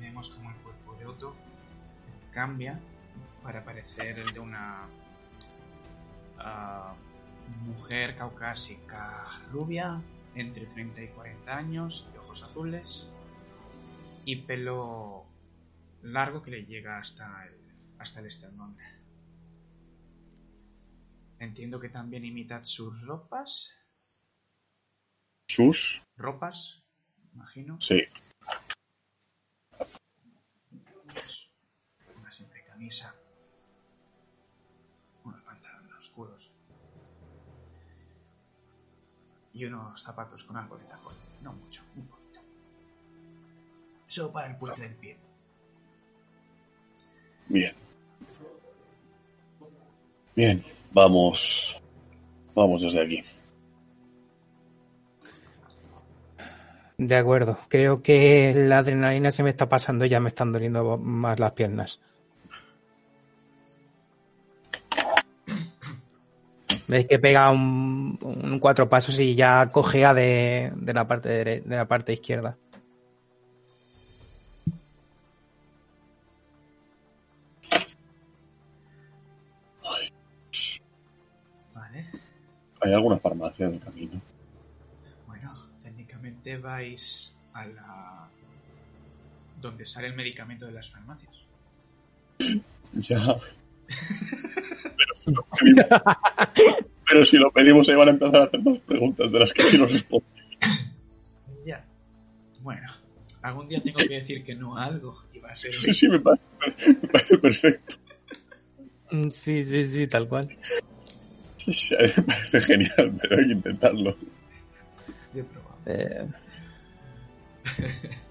[0.00, 1.36] Vemos como el cuerpo de Otto
[2.32, 2.80] cambia
[3.44, 4.88] para parecer el de una
[6.38, 6.94] ah,
[7.64, 10.02] mujer caucásica rubia,
[10.34, 13.08] entre 30 y 40 años, de ojos azules
[14.24, 15.24] y pelo
[16.02, 17.54] largo que le llega hasta el,
[18.00, 18.76] hasta el esternón.
[21.38, 23.83] Entiendo que también imitad sus ropas.
[25.48, 26.02] Sus.
[26.16, 26.82] Ropas,
[27.34, 27.80] imagino.
[27.80, 28.02] Sí.
[32.16, 33.14] Una simple camisa.
[35.24, 36.50] Unos pantalones oscuros.
[39.52, 41.14] Y unos zapatos con algo de tacón.
[41.42, 42.40] No mucho, un poquito.
[44.06, 45.18] Solo para el puente del pie.
[47.48, 47.74] Bien.
[50.34, 51.80] Bien, vamos.
[52.54, 53.22] Vamos desde aquí.
[56.96, 57.58] De acuerdo.
[57.68, 61.52] Creo que la adrenalina se me está pasando y ya me están doliendo más las
[61.52, 62.00] piernas.
[66.86, 71.76] Veis que pega un, cuatro pasos y ya cojea de, de la parte dere- de
[71.76, 72.56] la parte izquierda.
[82.80, 84.20] ¿Hay alguna farmacia en el camino?
[86.44, 88.28] Técnicamente vais a la.
[89.60, 91.34] donde sale el medicamento de las farmacias.
[92.96, 93.18] Ya.
[94.96, 95.86] Pero si, lo pedimos,
[97.08, 99.64] pero si lo pedimos, ahí van a empezar a hacer más preguntas de las que
[99.64, 100.30] quiero responder.
[101.66, 101.84] Ya.
[102.60, 102.88] Bueno,
[103.42, 105.74] algún día tengo que decir que no a algo y va a ser.
[105.74, 107.96] Sí, sí, me parece, me parece perfecto.
[109.10, 110.48] Mm, Sí, sí, sí, tal cual.
[111.56, 114.16] Sí, sí, me parece genial, pero hay que intentarlo.
[115.32, 115.63] Probado.
[115.86, 116.28] Eh,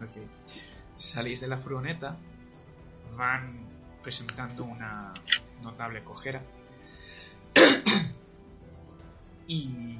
[0.00, 0.16] Ok.
[0.96, 2.16] Salís de la furgoneta,
[3.16, 3.66] van
[4.02, 5.12] presentando una
[5.62, 6.42] notable cojera.
[9.48, 9.98] y.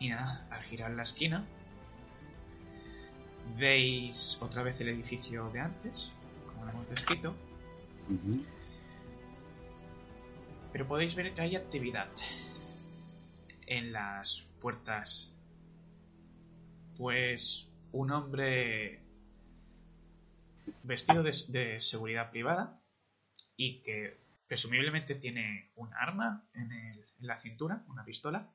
[0.00, 1.44] Y nada, al girar la esquina,
[3.56, 6.12] veis otra vez el edificio de antes,
[6.46, 7.34] como lo hemos descrito,
[10.70, 12.08] pero podéis ver que hay actividad
[13.68, 15.34] en las puertas.
[16.96, 19.02] Pues un hombre
[20.82, 22.80] vestido de, seguridad privada
[23.56, 26.68] y que presumiblemente tiene un arma en,
[27.20, 28.48] la cintura, una pistola,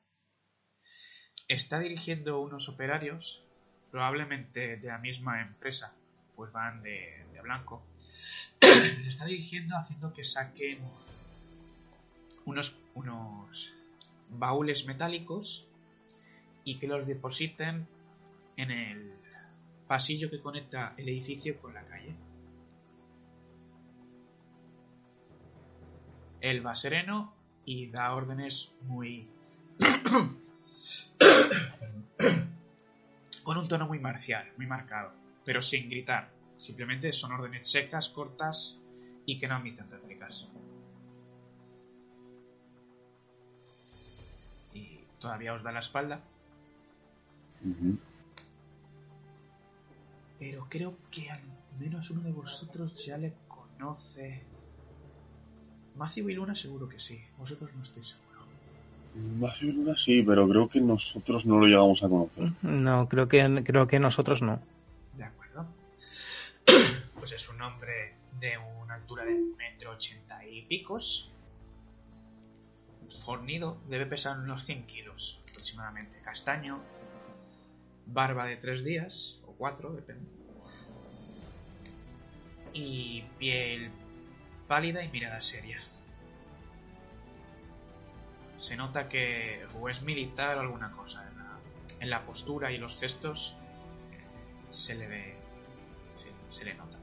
[1.48, 3.44] está dirigiendo unos operarios
[3.90, 5.94] probablemente de la misma empresa,
[6.34, 7.86] pues van de, blanco,
[8.60, 10.78] está dirigiendo haciendo que saquen
[12.46, 13.74] unos, unos
[14.30, 15.66] baúles metálicos
[16.64, 17.86] y que los depositen
[18.56, 19.12] en el
[19.86, 22.14] pasillo que conecta el edificio con la calle.
[26.40, 29.28] Él va sereno y da órdenes muy...
[33.42, 35.12] con un tono muy marcial, muy marcado,
[35.44, 36.30] pero sin gritar.
[36.58, 38.78] Simplemente son órdenes secas, cortas
[39.26, 40.48] y que no admiten réplicas.
[45.24, 46.20] Todavía os da la espalda.
[50.38, 51.40] Pero creo que al
[51.80, 54.44] menos uno de vosotros ya le conoce.
[55.96, 57.16] Matthew y Luna seguro que sí.
[57.38, 58.44] Vosotros no estoy seguro.
[59.40, 62.52] Matthew Luna sí, pero creo que nosotros no lo llegamos a conocer.
[62.60, 64.60] No, creo que, creo que nosotros no.
[65.16, 65.66] De acuerdo.
[67.18, 71.32] Pues es un hombre de una altura de metro ochenta y picos.
[73.22, 76.20] Fornido, debe pesar unos 100 kilos aproximadamente.
[76.20, 76.80] Castaño,
[78.06, 80.26] barba de tres días, o cuatro, depende.
[82.72, 83.90] Y piel
[84.66, 85.78] pálida y mirada seria.
[88.58, 91.30] Se nota que o es militar o alguna cosa.
[92.00, 93.56] En la, postura y los gestos
[94.70, 95.36] se le ve.
[96.50, 96.98] Se le nota.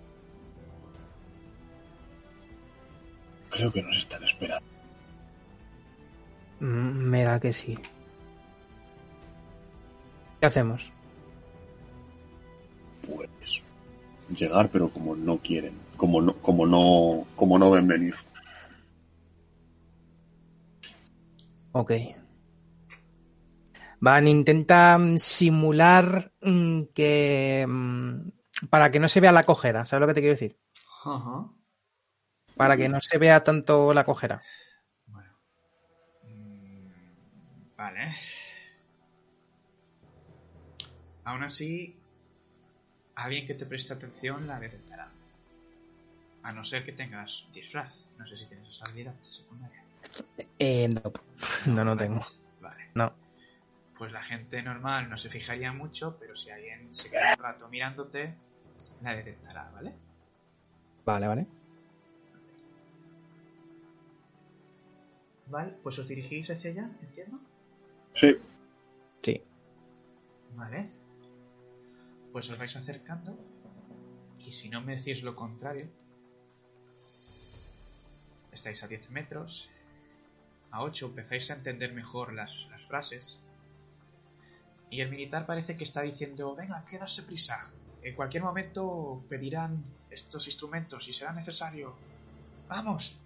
[3.50, 4.71] Creo que nos están esperando.
[6.62, 7.78] Mm, Me da que sí.
[10.40, 10.92] ¿Qué hacemos?
[13.06, 13.64] Pues
[14.36, 18.16] llegar, pero como no quieren, como no, como no, como no ven venir.
[21.74, 21.92] Ok.
[24.00, 27.66] Van, intenta simular mm, que...
[27.68, 28.30] mm,
[28.70, 30.58] Para que no se vea la cojera, ¿sabes lo que te quiero decir?
[32.56, 34.42] Para que no se vea tanto la cojera.
[41.24, 41.96] Aún así,
[43.16, 45.12] alguien que te preste atención la detectará.
[46.44, 48.08] A no ser que tengas disfraz.
[48.18, 49.84] No sé si tienes esa habilidad secundaria.
[50.58, 51.14] Eh, no,
[51.74, 52.22] no, no tengo.
[52.60, 52.90] Vale.
[52.96, 53.14] No.
[53.98, 57.70] Pues la gente normal no se fijaría mucho, pero si alguien se queda un rato
[57.70, 58.34] mirándote,
[59.02, 59.94] la detectará, ¿vale?
[61.06, 61.48] Vale, vale.
[65.46, 67.38] Vale, pues os dirigís hacia allá, entiendo.
[68.14, 68.38] Sí,
[69.22, 69.42] Sí.
[70.56, 70.90] Vale.
[72.32, 73.38] Pues os vais acercando.
[74.40, 75.88] Y si no me decís lo contrario,
[78.52, 79.70] estáis a 10 metros.
[80.72, 83.44] A 8 empezáis a entender mejor las, las frases.
[84.90, 87.72] Y el militar parece que está diciendo, venga, que darse prisa.
[88.02, 91.96] En cualquier momento pedirán estos instrumentos y será necesario.
[92.68, 93.20] ¡Vamos!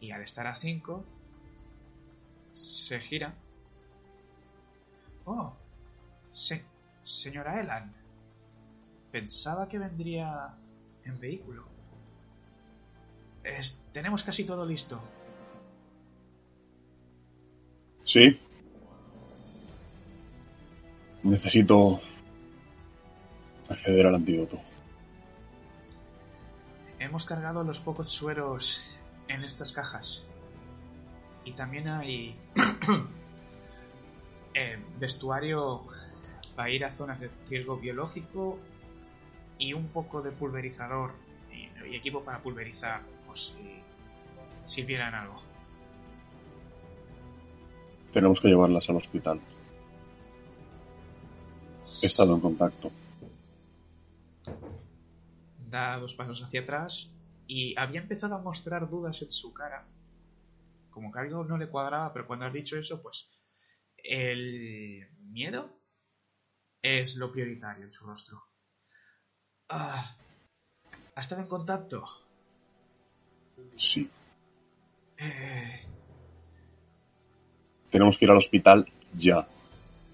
[0.00, 1.04] Y al estar a 5,
[2.62, 3.34] se gira.
[5.24, 5.54] Oh,
[6.32, 6.64] se-
[7.02, 7.92] señora Elan.
[9.10, 10.54] Pensaba que vendría
[11.04, 11.64] en vehículo.
[13.44, 15.00] Es- tenemos casi todo listo.
[18.04, 18.38] sí.
[21.22, 22.00] Necesito
[23.68, 24.60] acceder al antídoto.
[26.98, 28.84] Hemos cargado los pocos sueros
[29.28, 30.24] en estas cajas.
[31.44, 32.36] Y también hay
[34.54, 35.82] eh, vestuario
[36.54, 38.58] para ir a zonas de riesgo biológico
[39.58, 41.12] y un poco de pulverizador
[41.50, 43.82] y, y equipo para pulverizar por si
[44.64, 45.42] sirvieran algo.
[48.12, 49.40] Tenemos que llevarlas al hospital.
[52.02, 52.90] He estado en contacto.
[55.68, 57.10] Da dos pasos hacia atrás
[57.46, 59.84] y había empezado a mostrar dudas en su cara.
[60.92, 63.28] Como que algo no le cuadraba, pero cuando has dicho eso, pues
[63.96, 65.80] el miedo
[66.80, 68.38] es lo prioritario en su rostro.
[69.68, 70.16] Ah,
[71.14, 72.04] ¿Ha estado en contacto?
[73.76, 74.08] Sí.
[75.16, 75.86] Eh,
[77.90, 79.48] Tenemos que ir al hospital ya.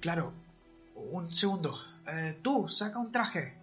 [0.01, 0.33] claro.
[0.95, 1.77] Un segundo.
[2.07, 3.58] Eh, tú, saca un traje.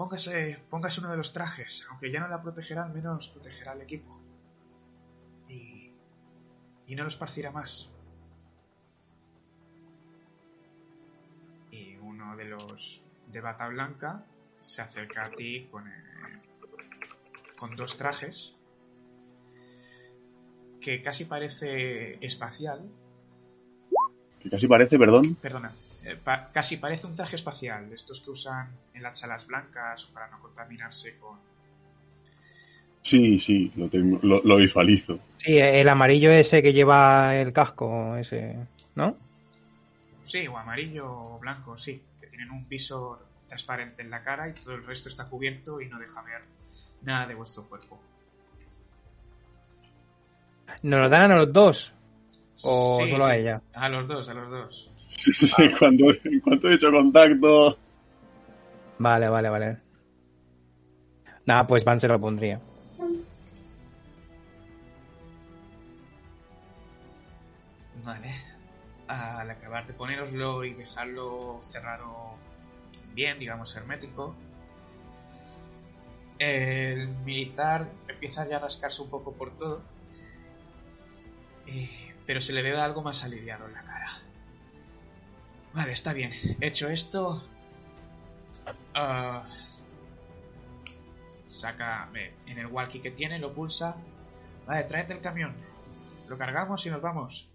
[0.00, 1.86] Póngase, póngase uno de los trajes.
[1.90, 4.18] Aunque ya no la protegerá, al menos protegerá al equipo.
[5.46, 5.92] Y,
[6.86, 7.90] y no lo esparcirá más.
[11.70, 14.24] Y uno de los de bata blanca
[14.62, 15.92] se acerca a ti con, eh,
[17.58, 18.54] con dos trajes
[20.80, 22.88] que casi parece espacial
[24.40, 25.34] Que casi parece, perdón.
[25.42, 25.74] Perdona,
[26.04, 30.06] eh, pa- casi parece un traje espacial, de estos que usan en las salas blancas
[30.06, 31.38] para no contaminarse con...
[33.02, 35.18] Sí, sí, lo, tengo, lo, lo visualizo.
[35.38, 38.56] Sí, el amarillo ese que lleva el casco, ese,
[38.94, 39.16] ¿no?
[40.24, 44.52] Sí, o amarillo o blanco, sí, que tienen un visor transparente en la cara y
[44.52, 46.42] todo el resto está cubierto y no deja ver
[47.02, 47.98] nada de vuestro cuerpo.
[50.82, 51.92] ¿Nos lo dan a los dos?
[52.62, 53.62] ¿O Sí, solo a ella?
[53.74, 54.90] A los dos, a los dos.
[55.78, 57.76] cuando, en cuanto he hecho contacto.
[58.98, 59.76] Vale, vale, vale.
[61.46, 62.60] Nada, pues Van se lo pondría.
[68.04, 68.34] Vale.
[69.08, 72.36] Al acabar de ponéroslo y dejarlo cerrado
[73.12, 74.34] bien, digamos hermético,
[76.38, 79.82] el militar empieza ya a rascarse un poco por todo,
[81.66, 84.08] eh, pero se le ve algo más aliviado en la cara.
[85.74, 86.32] Vale, está bien.
[86.60, 87.42] Hecho esto,
[88.94, 89.46] ah,
[91.46, 92.08] saca
[92.46, 93.96] en el walkie que tiene, lo pulsa.
[94.66, 95.54] Vale, tráete el camión.
[96.28, 97.50] Lo cargamos y nos vamos.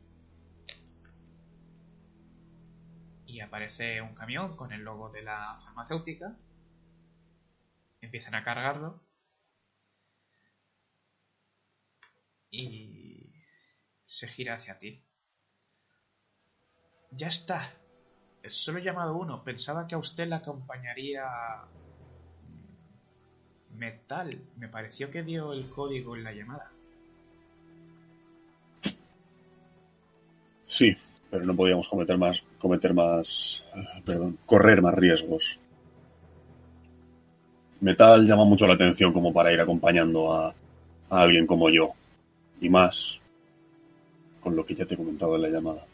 [3.36, 6.38] y aparece un camión con el logo de la farmacéutica.
[8.00, 9.04] Empiezan a cargarlo.
[12.50, 13.34] Y
[14.06, 15.04] se gira hacia ti.
[17.12, 17.62] Ya está.
[18.48, 19.44] Solo he llamado uno.
[19.44, 21.24] Pensaba que a usted le acompañaría
[23.78, 24.30] Metal.
[24.58, 26.72] Me pareció que dio el código en la llamada.
[30.68, 30.96] Sí,
[31.30, 35.60] pero no podíamos cometer más, cometer más, eh, perdón, correr más riesgos.
[37.82, 41.94] Metal llama mucho la atención como para ir acompañando a, a alguien como yo.
[42.62, 43.20] Y más
[44.42, 45.86] con lo que ya te he comentado en la llamada.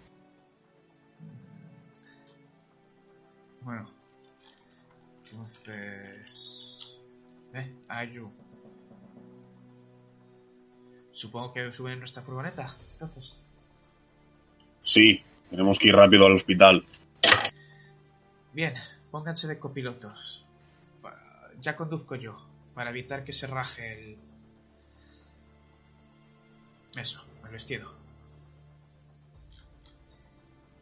[3.62, 3.88] Bueno.
[5.24, 7.00] Entonces...
[7.54, 8.32] Eh, Ayu.
[11.12, 13.40] Supongo que suben en nuestra furgoneta, entonces.
[14.84, 16.86] Sí, tenemos que ir rápido al hospital.
[18.54, 18.74] Bien,
[19.12, 20.46] pónganse de copilotos.
[21.62, 22.36] Ya conduzco yo,
[22.74, 24.18] para evitar que se raje el...
[26.98, 27.94] Eso, el vestido.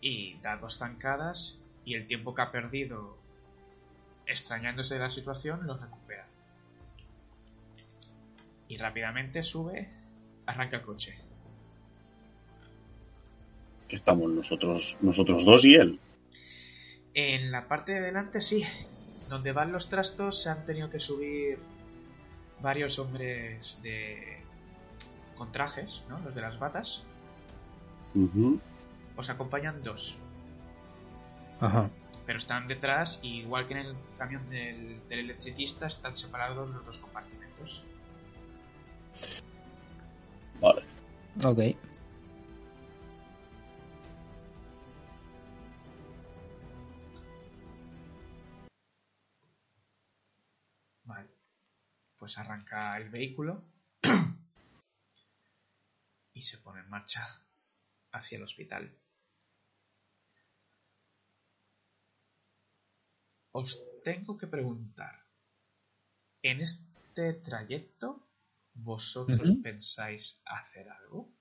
[0.02, 1.59] Y da dos zancadas
[1.90, 3.18] y el tiempo que ha perdido
[4.28, 6.28] extrañándose de la situación lo recupera.
[8.68, 9.90] Y rápidamente sube,
[10.46, 11.18] arranca el coche.
[13.88, 16.00] Que estamos nosotros, nosotros dos y él.
[17.16, 18.64] En la parte de delante sí.
[19.28, 21.58] Donde van los trastos se han tenido que subir
[22.62, 24.44] varios hombres de
[25.36, 26.20] con trajes, ¿no?
[26.20, 27.04] Los de las batas.
[29.18, 30.20] Os acompañan dos,
[31.62, 31.90] Ajá.
[32.26, 36.86] pero están detrás y igual que en el camión del, del electricista están separados los
[36.86, 37.84] dos compartimentos.
[40.62, 40.84] Vale.
[41.44, 41.60] Ok.
[51.06, 51.30] Vale.
[52.18, 53.64] Pues arranca el vehículo
[56.34, 57.42] y se pone en marcha
[58.12, 58.94] hacia el hospital.
[63.52, 65.26] Os tengo que preguntar,
[66.44, 68.28] ¿en este trayecto
[68.74, 71.34] vosotros pensáis hacer algo?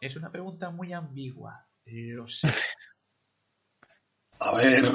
[0.00, 2.48] Es una pregunta muy ambigua, lo sé.
[4.40, 4.92] A ver.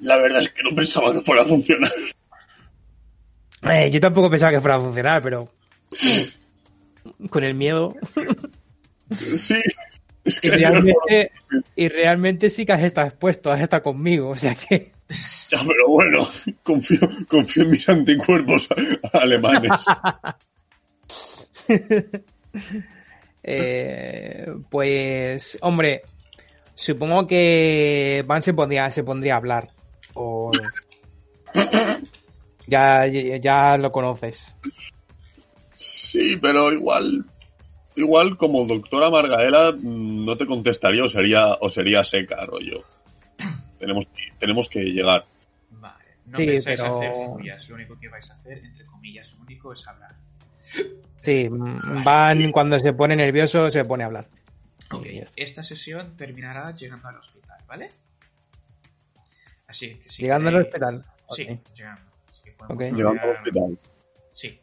[0.00, 1.90] La verdad es que no pensaba que fuera a funcionar.
[3.62, 5.50] Eh, yo tampoco pensaba que fuera a funcionar, pero.
[7.30, 7.94] Con el miedo.
[9.14, 9.62] Sí.
[10.24, 11.32] Es Y realmente,
[11.74, 14.30] y realmente sí que has estado expuesto, has estado conmigo.
[14.30, 14.92] O sea que.
[15.50, 16.26] Ya, pero bueno,
[16.62, 18.68] confío, confío en mis anticuerpos
[19.12, 19.84] alemanes.
[23.44, 26.02] Eh, pues, hombre,
[26.76, 29.70] supongo que Van se pondría, se pondría a hablar.
[30.14, 30.52] O...
[32.68, 34.54] Ya, ya, ya lo conoces.
[35.76, 37.24] Sí, pero igual.
[37.96, 42.82] Igual como doctora Margaela mm, no te contestaría o sería, o sería seca, rollo.
[43.78, 45.26] Tenemos, que- tenemos que llegar.
[45.70, 49.32] Vale, no Sí, pensáis pero- hacer furias, lo único que vais a hacer, entre comillas,
[49.34, 50.14] lo único es hablar.
[51.22, 54.28] Sí, Van cuando se pone nervioso se pone a hablar.
[54.90, 57.90] Ok, esta sesión terminará llegando al hospital, ¿vale?
[59.66, 61.04] Así que si Llegando al queréis- hospital.
[61.30, 61.74] Sí, Ok.
[61.74, 62.02] llegando.
[62.30, 62.80] Así que podemos Ok.
[62.80, 63.78] rodear- Llegando al hospital.
[64.34, 64.60] Sí.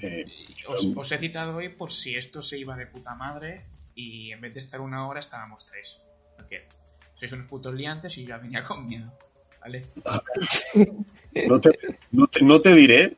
[0.00, 0.26] Eh,
[0.68, 3.64] Os, os he citado hoy por si esto se iba de puta madre
[3.94, 5.98] y en vez de estar una hora estábamos tres.
[6.36, 6.66] Porque
[7.14, 9.12] sois unos putos liantes y yo ya venía con miedo.
[9.60, 9.86] ¿Vale?
[11.48, 11.78] no, te,
[12.10, 13.16] no, te, no te diré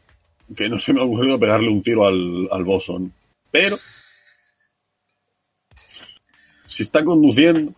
[0.55, 3.12] que no se me ha ocurrido pegarle un tiro al, al Boson.
[3.51, 3.79] Pero.
[6.66, 7.72] Si está conduciendo.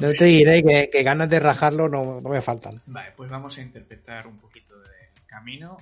[0.00, 2.82] No te diré que, que ganas de rajarlo no, no me faltan.
[2.86, 5.03] Vale, pues vamos a interpretar un poquito de
[5.34, 5.78] camino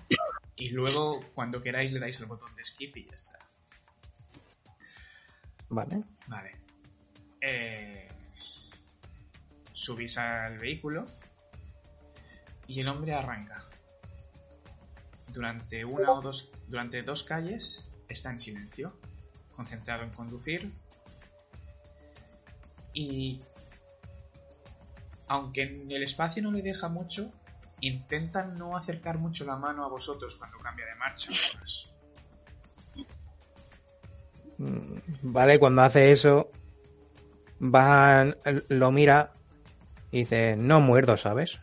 [0.57, 3.39] y luego cuando queráis le dais el botón de skip y ya está.
[5.69, 6.03] Vale.
[6.27, 6.57] Vale.
[7.41, 8.09] Eh,
[9.73, 11.07] subís al vehículo
[12.67, 13.67] y el hombre arranca.
[15.29, 18.99] Durante una o dos, durante dos calles está en silencio,
[19.55, 20.73] concentrado en conducir
[22.95, 23.41] y
[25.29, 27.33] aunque en el espacio no le deja mucho,
[27.83, 31.29] intenta no acercar mucho la mano a vosotros cuando cambia de marcha.
[31.31, 31.93] además.
[34.59, 36.51] Mm, Vale, cuando hace eso,
[37.61, 38.25] va,
[38.69, 39.33] lo mira
[40.13, 41.61] y dice, no muerdo, ¿sabes?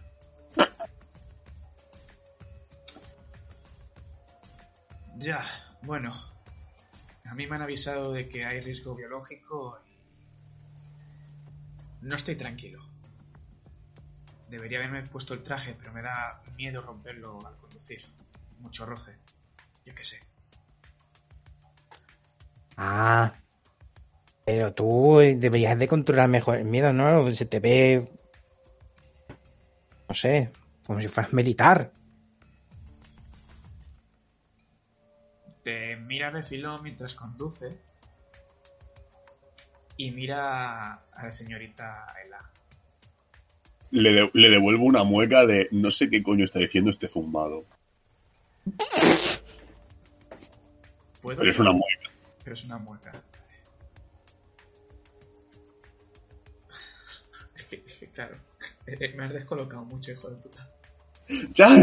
[5.18, 5.46] Ya,
[5.82, 6.14] bueno.
[7.26, 10.00] A mí me han avisado de que hay riesgo biológico y...
[12.02, 12.89] No estoy tranquilo.
[14.50, 18.02] Debería haberme puesto el traje, pero me da miedo romperlo al conducir.
[18.60, 19.16] Mucho roce.
[19.86, 20.20] Yo qué sé.
[22.76, 23.34] Ah.
[24.46, 27.32] Pero tú deberías de controlar mejor el miedo, ¿no?
[27.32, 28.10] Se te ve...
[30.08, 30.52] No sé,
[30.88, 31.92] como si fueras militar.
[35.62, 37.80] Te mira de filo mientras conduce.
[39.98, 42.49] Y mira a la señorita Ela.
[43.92, 47.66] Le, de- le devuelvo una mueca de no sé qué coño está diciendo este zumbado.
[51.22, 51.40] ¿Puedo?
[51.40, 52.12] Pero es una mueca.
[52.44, 53.24] Pero es una mueca.
[57.58, 58.36] Es que, es que, claro,
[58.88, 60.70] eh, me has descolocado mucho, hijo de puta.
[61.54, 61.76] Ya,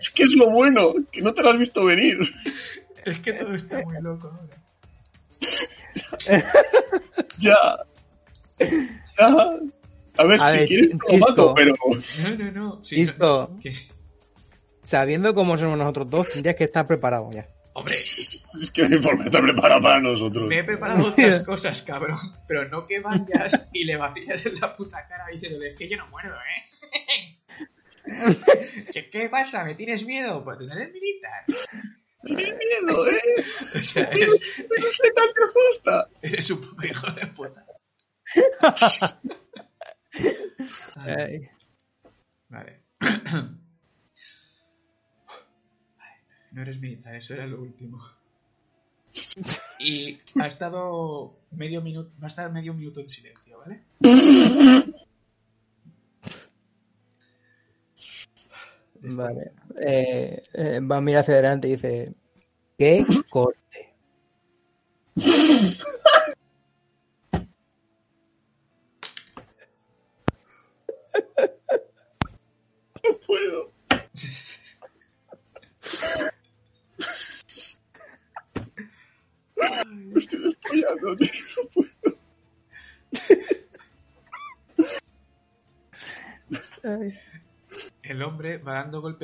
[0.00, 2.18] es que es lo bueno, que no te lo has visto venir.
[3.04, 4.56] Es que todo está muy loco ahora.
[7.38, 7.84] Ya.
[9.18, 9.58] Ya.
[10.18, 12.84] A ver, A si ver, quieres te lo mato, pero No, no, no.
[12.84, 13.56] sí, no,
[14.84, 17.46] Sabiendo cómo somos nosotros dos, tendrías que estar preparado ya.
[17.74, 20.46] Hombre, es que el informe está preparado para nosotros.
[20.46, 22.18] me he preparado otras cosas, cabrón.
[22.46, 25.96] Pero no que vayas y le vacías en la puta cara diciéndole, es que yo
[25.96, 27.38] no muerdo, ¿eh?
[28.92, 29.64] ¿Qué, ¿Qué pasa?
[29.64, 30.42] ¿Me tienes miedo?
[30.44, 31.44] Pues tú no eres militar.
[32.24, 33.18] Tienes miedo, ¿eh?
[33.74, 34.38] O sea, eres,
[36.22, 37.66] eres un poco hijo de puta.
[40.96, 41.48] Ay,
[42.48, 42.80] Vale.
[46.52, 47.98] No eres militar, eso era lo último.
[49.78, 53.82] Y ha estado medio minuto, va a estar medio minuto en silencio, ¿vale?
[59.02, 59.52] vale.
[59.80, 62.14] Eh, eh, va a mirar hacia adelante y dice,
[62.76, 63.94] ¿qué corte?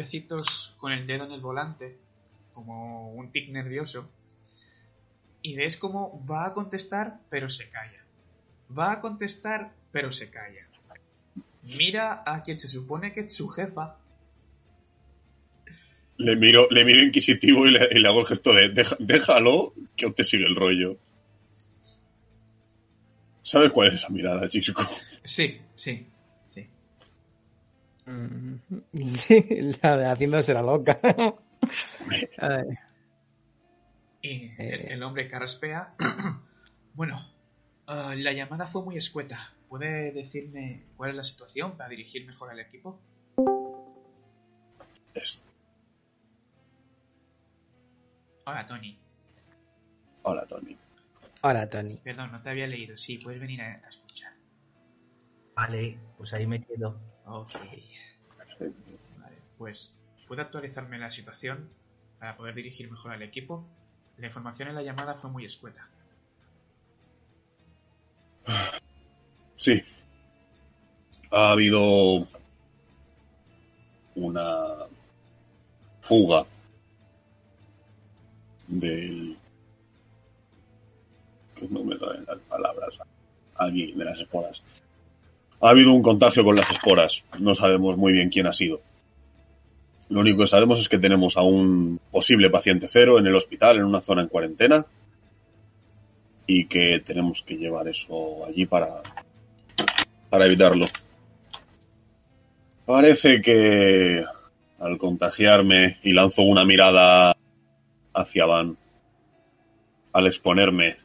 [0.02, 1.96] Golpecitos con el dedo en el volante,
[2.54, 4.08] como un tic nervioso.
[5.42, 8.04] Y ves cómo va a contestar, pero se calla.
[8.76, 10.66] Va a contestar, pero se calla.
[11.78, 13.96] Mira a quien se supone que es su jefa.
[16.16, 19.74] Le miro, le miro inquisitivo y le, y le hago el gesto de "Deja- déjalo,
[19.96, 20.96] que te sigue el rollo.
[23.42, 24.82] ¿Sabes cuál es esa mirada, chico?
[25.24, 26.06] Sí, sí.
[29.82, 30.98] La de haciéndose la loca.
[34.20, 35.94] Y el, el hombre carraspea.
[36.94, 37.20] bueno,
[37.86, 39.38] ah, la llamada fue muy escueta.
[39.68, 42.98] ¿Puede decirme cuál es la situación para dirigir mejor al equipo?
[48.44, 48.98] Hola, Tony.
[50.22, 50.76] Hola, Tony.
[51.42, 51.94] Ahora, Tony.
[52.02, 52.98] Perdón, no te había leído.
[52.98, 54.32] Sí, puedes venir a, a escuchar.
[55.54, 56.98] Vale, pues ahí me quedo.
[57.30, 57.52] Ok.
[59.18, 59.92] Vale, pues,
[60.26, 61.68] ¿puede actualizarme la situación
[62.18, 63.66] para poder dirigir mejor al equipo?
[64.16, 65.88] La información en la llamada fue muy escueta.
[69.56, 69.82] Sí.
[71.30, 72.26] Ha habido
[74.14, 74.86] una
[76.00, 76.46] fuga
[78.66, 79.36] del...
[81.54, 82.98] que no me traen las palabras
[83.56, 84.62] aquí de las esporas.
[85.60, 87.24] Ha habido un contagio con las esporas.
[87.38, 88.80] No sabemos muy bien quién ha sido.
[90.08, 93.76] Lo único que sabemos es que tenemos a un posible paciente cero en el hospital,
[93.76, 94.86] en una zona en cuarentena,
[96.46, 99.02] y que tenemos que llevar eso allí para,
[100.30, 100.86] para evitarlo.
[102.86, 104.24] Parece que
[104.78, 107.36] al contagiarme y lanzo una mirada
[108.14, 108.76] hacia Van,
[110.12, 110.96] al exponerme,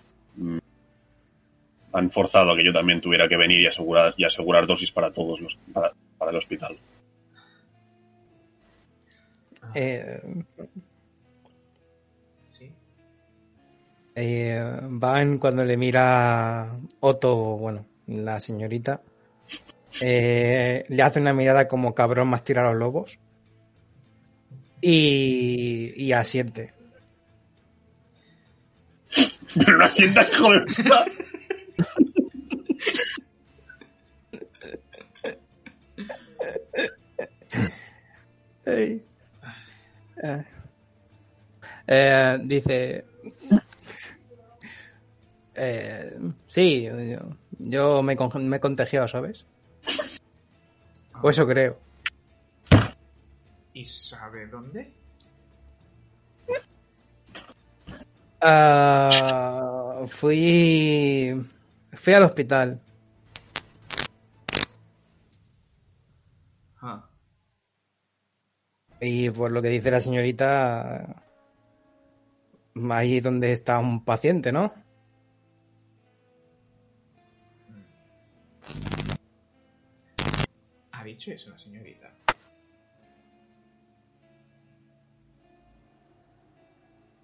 [1.94, 5.12] han forzado a que yo también tuviera que venir y asegurar, y asegurar dosis para
[5.12, 6.78] todos los, para, para el hospital.
[9.76, 10.22] Eh,
[12.48, 12.72] Sí.
[14.16, 16.70] eh, Van cuando le mira
[17.00, 19.02] Otto, bueno, la señorita,
[20.02, 23.20] eh, le hace una mirada como cabrón más tira a los lobos
[24.82, 26.74] y, y asiente.
[29.66, 31.06] Pero no sientas, hijo de puta.
[38.66, 39.03] Ey.
[40.24, 40.43] Eh,
[41.88, 43.05] eh, dice.
[45.55, 47.20] Eh, sí, yo,
[47.59, 49.45] yo me, con- me he contagiado, ¿sabes?
[51.22, 51.78] O eso creo.
[53.74, 54.93] ¿Y sabe dónde?
[58.41, 61.34] Ah, fui.
[61.93, 62.80] Fui al hospital.
[66.82, 67.07] Ah,
[69.06, 71.24] Y por lo que dice la señorita.
[72.89, 74.74] Ahí donde está un paciente, ¿no?
[80.91, 82.12] ¿Ha dicho eso la señorita?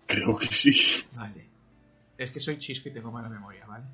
[0.07, 0.73] Creo que sí.
[1.15, 1.45] Vale.
[2.17, 3.85] Es que soy chisco y tengo mala memoria, ¿vale?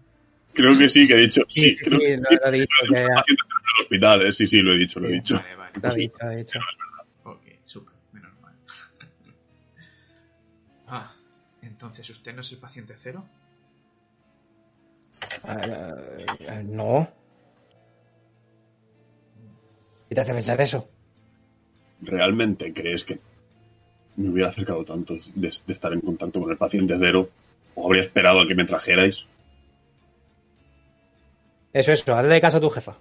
[0.53, 1.41] Creo que sí, que he dicho.
[1.49, 2.35] Sí, Sí, creo sí, que lo- sí.
[2.41, 5.09] lo he dicho, que- Paciente en el hospital, eh, sí, sí, lo he dicho, lo
[5.09, 5.35] he dicho.
[5.35, 5.71] Vale, vale.
[5.81, 6.59] Lo ha dicho, lo ha dicho.
[11.67, 13.25] Entonces usted no es el paciente cero.
[15.47, 17.07] Eh, no.
[20.07, 20.87] ¿Qué te hace pensar eso?
[22.01, 23.19] ¿Realmente crees que
[24.17, 25.21] me hubiera acercado tanto de,
[25.65, 27.29] de estar en contacto con el paciente cero?
[27.75, 29.25] ¿O habría esperado a que me trajerais?
[31.73, 32.97] Eso, eso, hazle caso a tu jefa.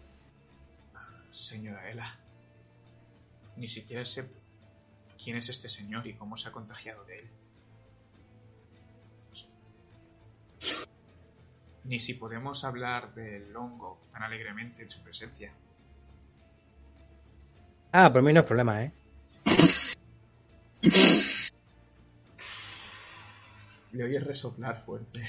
[1.31, 2.19] Señora Ela.
[3.57, 4.25] Ni siquiera sé
[5.23, 7.31] quién es este señor y cómo se ha contagiado de él.
[11.85, 15.53] Ni si podemos hablar del hongo tan alegremente en su presencia.
[17.93, 18.93] Ah, por mí no es problema, ¿eh?
[23.93, 25.23] Le oyes resoplar fuerte.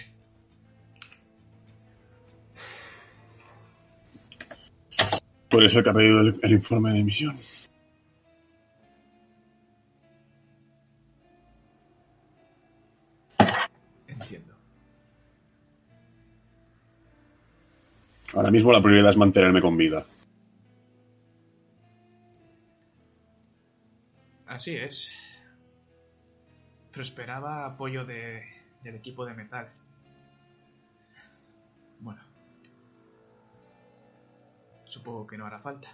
[5.49, 7.37] Tú eres el que ha pedido el, el informe de emisión.
[18.35, 20.05] Ahora mismo la prioridad es mantenerme con vida.
[24.45, 25.09] Así es.
[26.91, 28.43] Pero esperaba apoyo de,
[28.83, 29.69] del equipo de metal.
[32.01, 32.21] Bueno.
[34.83, 35.87] Supongo que no hará falta.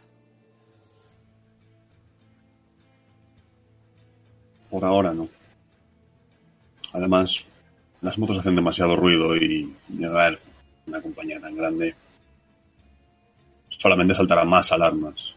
[4.71, 5.27] Por ahora no.
[6.93, 7.45] Además,
[8.01, 10.39] las motos hacen demasiado ruido y llegar a
[10.87, 11.95] una compañía tan grande
[13.81, 15.35] solamente saltará más alarmas.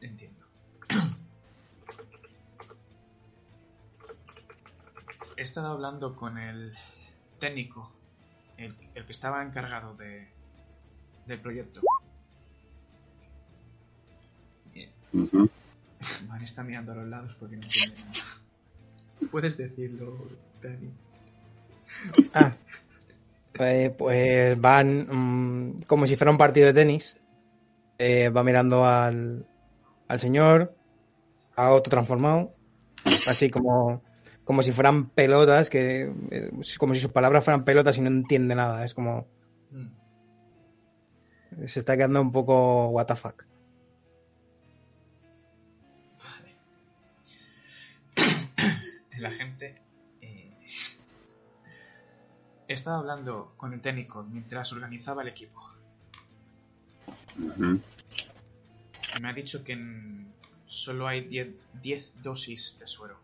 [0.00, 0.44] Entiendo.
[5.36, 6.72] He estado hablando con el
[7.40, 7.92] técnico,
[8.56, 10.28] el, el que estaba encargado de,
[11.26, 11.80] del proyecto.
[15.12, 15.48] Ujú.
[16.28, 18.20] Man está mirando a los lados porque no entiende nada.
[19.32, 20.28] Puedes decirlo,
[20.62, 20.90] Dani.
[22.32, 22.56] Ah.
[23.58, 27.20] Eh, pues van mm, como si fuera un partido de tenis.
[27.98, 29.46] Eh, va mirando al,
[30.08, 30.74] al señor,
[31.54, 32.50] a otro transformado,
[33.28, 34.02] así como,
[34.42, 38.54] como si fueran pelotas, que eh, como si sus palabras fueran pelotas y no entiende
[38.54, 38.84] nada.
[38.84, 39.26] Es como
[39.70, 41.66] Mm.
[41.66, 43.44] se está quedando un poco what the fuck.
[49.16, 49.83] El agente.
[52.66, 55.60] He estado hablando con el técnico mientras organizaba el equipo.
[59.20, 60.32] Me ha dicho que en,
[60.66, 61.48] solo hay 10
[61.82, 63.18] 10 dosis de suero.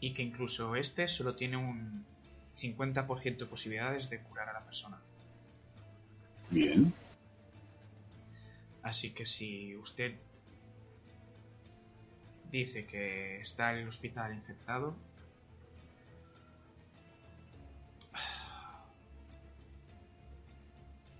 [0.00, 2.04] Y que incluso este solo tiene un
[2.56, 5.00] 50% de posibilidades de curar a la persona.
[6.50, 6.92] Bien.
[8.82, 10.16] Así que si usted
[12.50, 14.94] dice que está en el hospital infectado,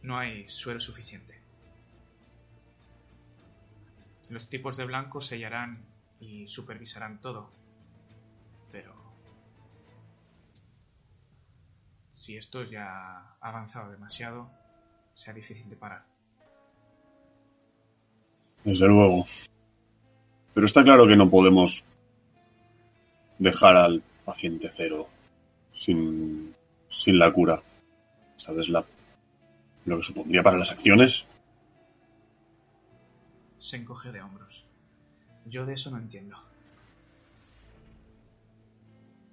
[0.03, 1.41] no hay suero suficiente.
[4.29, 5.85] Los tipos de blanco sellarán
[6.21, 7.51] y supervisarán todo.
[8.71, 8.95] Pero...
[12.13, 14.49] Si esto ya ha avanzado demasiado,
[15.13, 16.05] será difícil de parar.
[18.65, 19.25] Desde luego.
[20.55, 21.85] Pero está claro que no podemos
[23.39, 25.09] dejar al paciente cero
[25.75, 26.55] sin,
[26.91, 27.61] sin la cura.
[28.37, 28.85] ¿Sabes la,
[29.87, 31.25] lo que supondría para las acciones?
[33.59, 34.65] Se encoge de hombros.
[35.47, 36.37] Yo de eso no entiendo.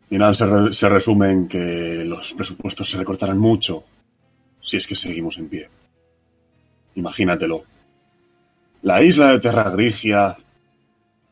[0.03, 3.83] Al final se, re- se resume en que los presupuestos se recortarán mucho
[4.61, 5.69] si es que seguimos en pie.
[6.95, 7.63] Imagínatelo.
[8.81, 10.35] La isla de Terra Grigia,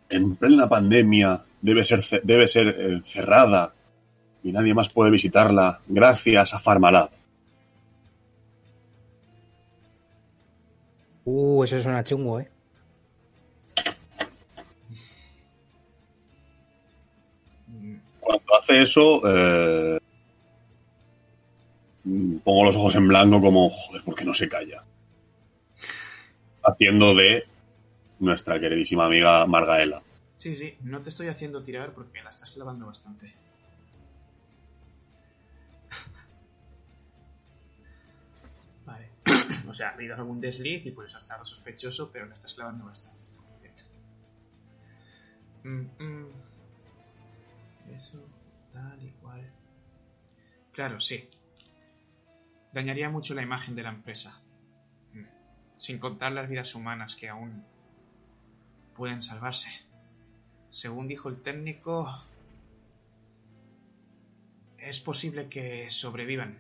[0.10, 3.74] en plena pandemia, debe ser, debe ser eh, cerrada
[4.44, 7.10] y nadie más puede visitarla gracias a Farmalab.
[11.30, 12.50] Uh, eso suena chungo, ¿eh?
[18.22, 20.00] Cuando hace eso, eh,
[22.46, 24.86] pongo los ojos en blanco como, joder, ¿por qué no se calla?
[26.64, 27.44] Haciendo de
[28.20, 30.02] nuestra queridísima amiga Margaela.
[30.38, 33.36] Sí, sí, no te estoy haciendo tirar porque la estás clavando bastante.
[39.68, 42.54] O sea, ha habido algún desliz y por eso ha estado sospechoso, pero la estás
[42.54, 43.24] clavando bastante.
[43.24, 43.48] Está muy.
[45.64, 46.28] Mm, mm.
[47.94, 48.24] Eso,
[48.72, 49.50] tal y cual.
[50.72, 51.30] Claro, sí.
[52.72, 54.42] Dañaría mucho la imagen de la empresa.
[55.14, 55.26] Mm.
[55.78, 57.66] Sin contar las vidas humanas que aún
[58.96, 59.70] pueden salvarse.
[60.70, 62.08] Según dijo el técnico,
[64.78, 66.58] es posible que sobrevivan,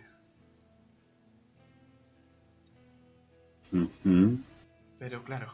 [4.99, 5.53] Pero claro,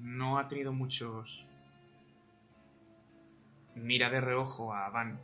[0.00, 1.46] no ha tenido muchos...
[3.74, 5.20] Mira de reojo a Van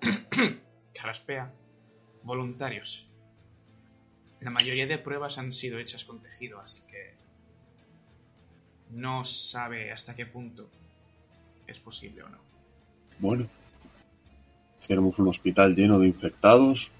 [0.94, 1.52] Caraspea,
[2.22, 3.08] voluntarios.
[4.40, 7.14] La mayoría de pruebas han sido hechas con tejido, así que
[8.90, 10.68] no sabe hasta qué punto
[11.66, 12.38] es posible o no.
[13.18, 13.48] Bueno,
[14.86, 16.92] tenemos un hospital lleno de infectados,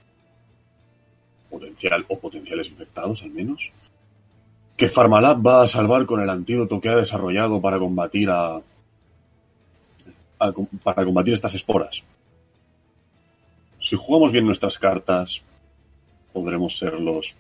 [1.49, 3.73] potencial o potenciales infectados al menos,
[4.79, 8.61] que Farmalab va a salvar con el antídoto que ha desarrollado para combatir a,
[10.39, 12.05] para combatir estas esporas.
[13.81, 15.43] Si jugamos bien nuestras cartas,
[16.33, 17.35] podremos ser los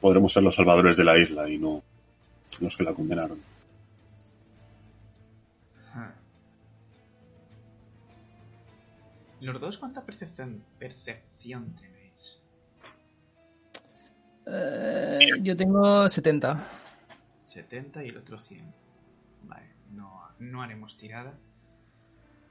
[0.00, 1.82] podremos ser los salvadores de la isla y no
[2.60, 3.38] los que la condenaron.
[9.42, 11.74] Los dos, ¿cuánta percepción, percepción?
[14.52, 16.66] Eh, yo tengo 70.
[17.44, 18.74] 70 y el otro 100.
[19.44, 21.38] Vale, no, no haremos tirada.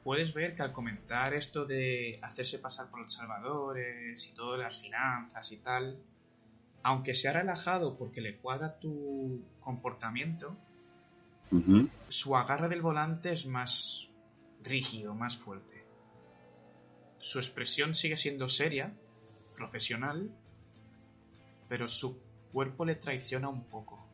[0.03, 4.81] Puedes ver que al comentar esto de hacerse pasar por los salvadores y todas las
[4.81, 5.99] finanzas y tal,
[6.84, 10.55] aunque se ha relajado porque le cuadra tu comportamiento,
[12.07, 14.09] su agarre del volante es más
[14.63, 15.84] rígido, más fuerte.
[17.17, 18.93] Su expresión sigue siendo seria,
[19.55, 20.31] profesional,
[21.69, 22.19] pero su
[22.51, 24.05] cuerpo le traiciona un poco.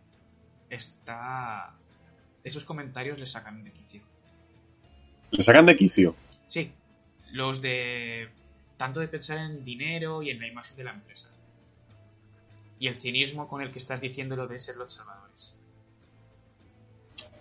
[0.70, 1.74] Está...
[2.44, 4.04] Esos comentarios le sacan de quicio.
[5.32, 6.16] Le sacan de quicio.
[6.46, 6.72] Sí,
[7.32, 8.30] los de...
[8.78, 11.30] tanto de pensar en dinero y en la imagen de la empresa.
[12.78, 15.56] Y el cinismo con el que estás diciendo lo de ser los salvadores.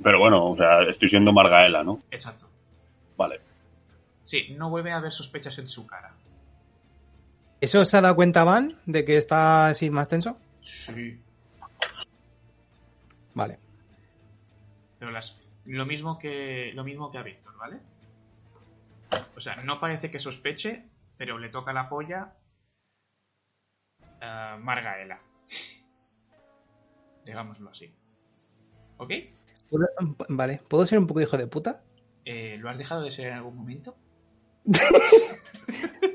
[0.03, 2.03] Pero bueno, o sea, estoy siendo Margaela, ¿no?
[2.11, 2.49] Exacto.
[3.16, 3.41] Vale.
[4.23, 6.15] Sí, no vuelve a haber sospechas en su cara.
[7.65, 10.36] ¿Eso se ha dado cuenta Van de que está así más tenso?
[10.61, 11.19] Sí.
[13.32, 13.59] Vale.
[14.99, 17.78] Pero las, lo mismo que lo mismo que a Víctor, ¿vale?
[19.35, 20.85] O sea, no parece que sospeche,
[21.16, 22.35] pero le toca la polla
[24.20, 25.20] a Margaela.
[27.24, 27.95] Digámoslo así.
[28.99, 29.11] ¿Ok?
[29.70, 29.89] ¿Puedo-
[30.28, 30.61] Vale.
[30.69, 31.82] ¿Puedo ser un poco hijo de puta?
[32.27, 33.97] Eh, ¿Lo has dejado de ser en algún momento?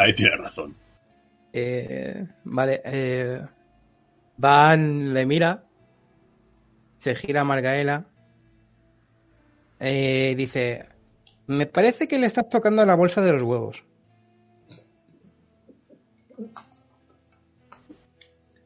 [0.00, 0.74] Ahí tiene razón.
[1.52, 2.80] Eh, vale.
[2.84, 3.40] eh,
[4.38, 5.62] Van le mira.
[6.96, 8.06] Se gira a Margaela.
[9.78, 10.86] Eh, dice,
[11.46, 13.84] me parece que le estás tocando la bolsa de los huevos.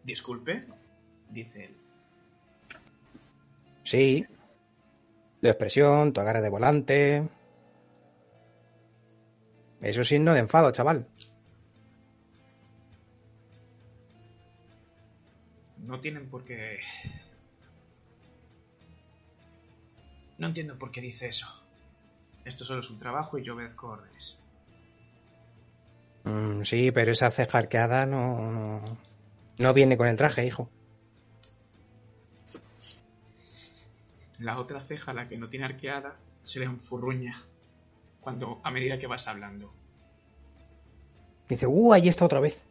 [0.04, 0.62] Disculpe,
[1.30, 1.74] dice él.
[3.82, 4.26] Sí.
[5.40, 7.28] Tu expresión, tu agarre de volante.
[9.84, 11.06] Eso es signo de enfado, chaval.
[15.76, 16.78] No tienen por qué...
[20.38, 21.46] No entiendo por qué dice eso.
[22.46, 24.38] Esto solo es un trabajo y yo obedezco órdenes.
[26.24, 28.98] Mm, sí, pero esa ceja arqueada no, no,
[29.58, 30.70] no viene con el traje, hijo.
[34.38, 37.36] La otra ceja, la que no tiene arqueada, se le enfurruña
[38.24, 39.72] cuando a medida que vas hablando.
[41.46, 42.64] Dice, uh, ahí está otra vez.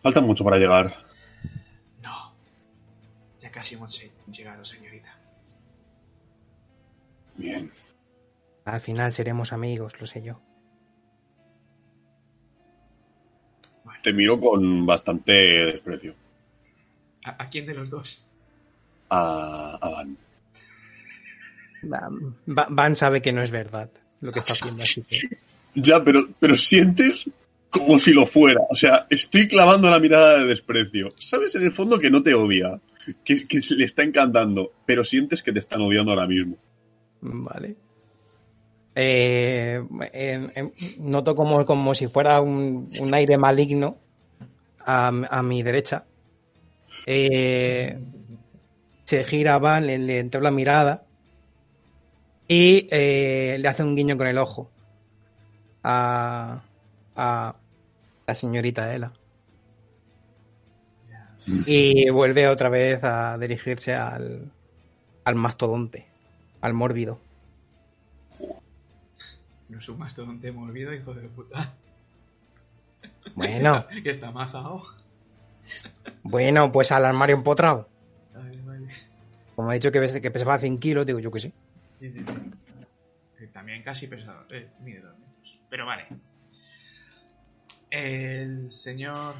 [0.00, 0.94] Falta mucho para llegar.
[2.00, 2.32] No.
[3.40, 5.18] Ya casi hemos llegado, señorita.
[7.36, 7.70] Bien.
[8.64, 10.40] Al final seremos amigos, lo sé yo.
[14.02, 16.14] Te miro con bastante desprecio.
[17.24, 18.26] ¿A, a quién de los dos?
[19.10, 20.16] A, a Van.
[21.84, 23.90] Va- Van sabe que no es verdad
[24.20, 25.18] lo que está haciendo, así que...
[25.74, 27.30] Ya, pero, pero sientes
[27.70, 28.60] como si lo fuera.
[28.70, 31.12] O sea, estoy clavando la mirada de desprecio.
[31.16, 32.80] Sabes en el fondo que no te odia,
[33.24, 36.56] que, que se le está encantando, pero sientes que te están odiando ahora mismo.
[37.20, 37.76] Vale.
[38.96, 39.80] Eh,
[40.98, 43.96] noto como, como si fuera un, un aire maligno
[44.84, 46.04] a, a mi derecha.
[47.06, 47.96] Eh,
[49.04, 51.04] se gira Van, le, le entró la mirada
[52.52, 54.68] y eh, le hace un guiño con el ojo
[55.84, 56.60] a,
[57.14, 57.54] a
[58.26, 59.12] la señorita Ela.
[61.64, 64.50] Y vuelve otra vez a dirigirse al,
[65.22, 66.08] al mastodonte,
[66.60, 67.20] al mórbido.
[69.68, 71.72] No es un mastodonte morbido, hijo de puta.
[73.36, 74.82] Bueno, que está mazao.
[76.24, 77.88] bueno, pues al armario empotrado.
[78.34, 78.88] Vale, vale.
[79.54, 81.54] Como he dicho que, que pesaba 100 kilos, digo yo que sí.
[82.00, 84.44] Que también casi pesa.
[84.50, 85.60] Eh, mide dos metros.
[85.68, 86.06] Pero vale.
[87.90, 89.34] El señor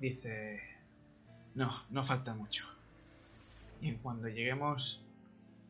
[0.00, 0.60] dice.
[1.54, 2.64] No, no falta mucho.
[3.80, 5.04] Y cuando lleguemos,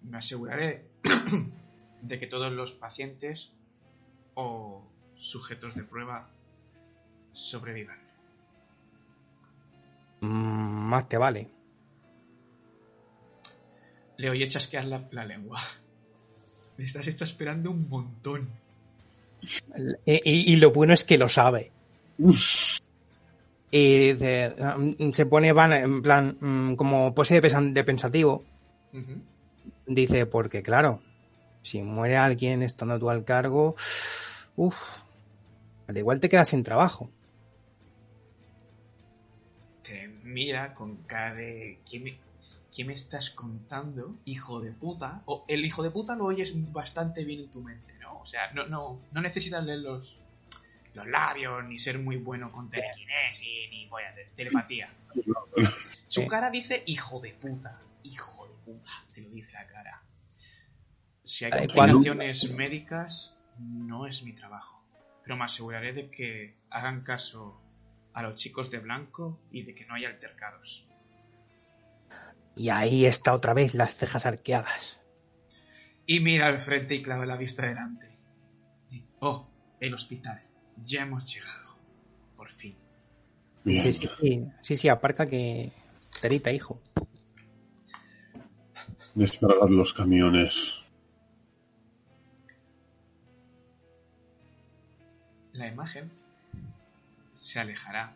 [0.02, 0.86] me aseguraré
[2.02, 3.52] de que todos los pacientes
[4.34, 4.82] o
[5.14, 6.28] sujetos de prueba
[7.32, 7.98] sobrevivan.
[10.20, 11.55] Mm, más te vale.
[14.18, 15.58] Le oye chasquear la, la lengua.
[16.76, 18.48] Le estás hecho esperando un montón.
[20.04, 21.72] Y, y- y lo bueno es que lo sabe.
[23.70, 28.44] Y dice, mm, se pone Van en plan, mm, como pose de, pesan- de pensativo.
[29.86, 31.02] Dice, porque claro,
[31.62, 33.74] si muere alguien estando tú al cargo,
[34.56, 34.76] uff,
[35.88, 37.10] al igual te quedas sin trabajo.
[39.82, 42.18] te mira con cara de ¿qué me,
[42.76, 45.22] qué me estás contando, hijo de puta?
[45.24, 48.20] O el hijo de puta lo oyes bastante bien en tu mente, ¿no?
[48.20, 50.22] O sea, no, no, no necesitas leer los,
[50.92, 54.90] los labios, ni ser muy bueno con telequinesis, ni voy a telepatía.
[56.06, 60.02] Su cara dice hijo de puta, hijo de puta, te lo dice a cara.
[61.22, 64.84] Si hay complicaciones médicas, no es mi trabajo.
[65.22, 67.58] Pero me aseguraré de que hagan caso
[68.12, 70.86] a los chicos de blanco y de que no haya altercados.
[72.56, 74.98] Y ahí está otra vez las cejas arqueadas.
[76.06, 78.18] Y mira al frente y clava la vista delante.
[79.20, 79.46] Oh,
[79.78, 80.42] el hospital.
[80.78, 81.76] Ya hemos llegado.
[82.34, 82.74] Por fin.
[83.62, 83.82] Bien.
[83.84, 85.70] Sí, sí, sí, sí, sí, aparca que...
[86.20, 86.80] Terita, hijo.
[89.14, 90.80] Descargad los camiones.
[95.52, 96.10] La imagen
[97.32, 98.14] se alejará,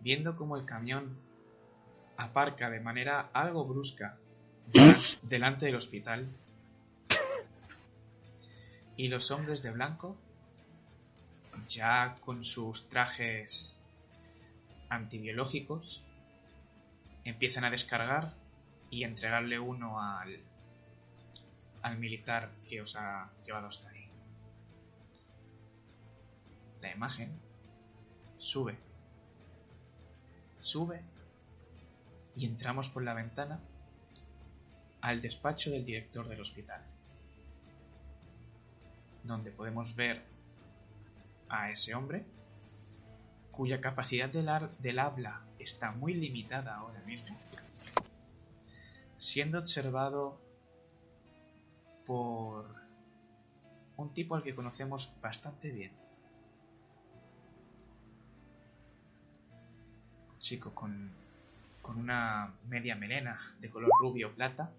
[0.00, 1.25] viendo como el camión
[2.16, 4.16] aparca de manera algo brusca
[4.72, 6.26] delan- delante del hospital.
[8.98, 10.16] Y los hombres de blanco,
[11.68, 13.76] ya con sus trajes
[14.88, 16.02] antibiológicos,
[17.24, 18.32] empiezan a descargar
[18.90, 20.38] y entregarle uno al,
[21.82, 24.08] al militar que os ha llevado hasta ahí.
[26.80, 27.38] La imagen
[28.38, 28.78] sube,
[30.58, 31.02] sube
[32.36, 33.58] y entramos por la ventana
[35.00, 36.82] al despacho del director del hospital,
[39.24, 40.22] donde podemos ver
[41.48, 42.24] a ese hombre
[43.50, 47.36] cuya capacidad del, del habla está muy limitada ahora mismo,
[49.16, 50.38] siendo observado
[52.04, 52.66] por
[53.96, 55.92] un tipo al que conocemos bastante bien.
[60.34, 61.10] Un chico con,
[61.86, 64.72] con una media melena de color rubio plata,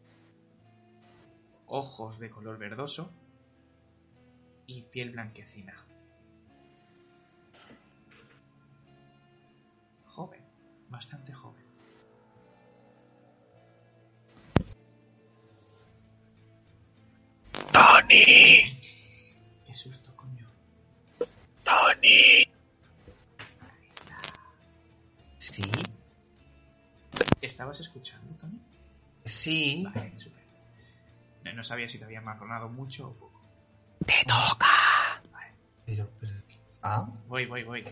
[1.68, 3.10] ojos de color verdoso
[4.66, 5.74] y piel blanquecina.
[10.08, 10.42] Joven,
[10.90, 11.66] bastante joven.
[17.72, 18.66] Tony,
[19.66, 20.52] Qué susto, coño.
[21.64, 22.44] Tony.
[25.38, 25.87] Sí,
[27.42, 28.60] ¿Estabas escuchando, Tony?
[29.26, 29.84] sí.
[29.84, 30.44] Vale, súper.
[31.44, 33.42] No, no sabía si te había marronado mucho o poco.
[34.06, 35.22] Te toca.
[35.86, 36.34] Pero, pero...
[36.82, 37.84] Ah, Voy, voy, voy.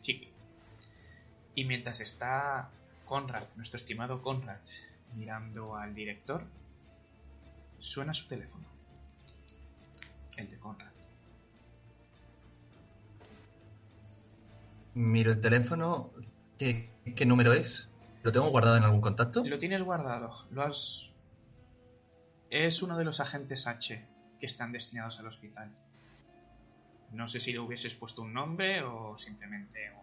[0.00, 0.28] Chiqui.
[1.54, 2.70] Y mientras está
[3.04, 4.60] Conrad, nuestro estimado Conrad,
[5.14, 6.44] mirando al director,
[7.78, 8.64] suena su teléfono.
[10.36, 10.92] El de Conrad.
[14.94, 16.10] miro el teléfono.
[16.58, 17.88] ¿Qué, qué número es?
[18.22, 19.44] ¿Lo tengo guardado en algún contacto?
[19.44, 20.46] Lo tienes guardado.
[20.50, 21.10] Lo has.
[22.50, 24.06] Es uno de los agentes H
[24.38, 25.70] que están destinados al hospital.
[27.12, 30.02] No sé si le hubieses puesto un nombre o simplemente un.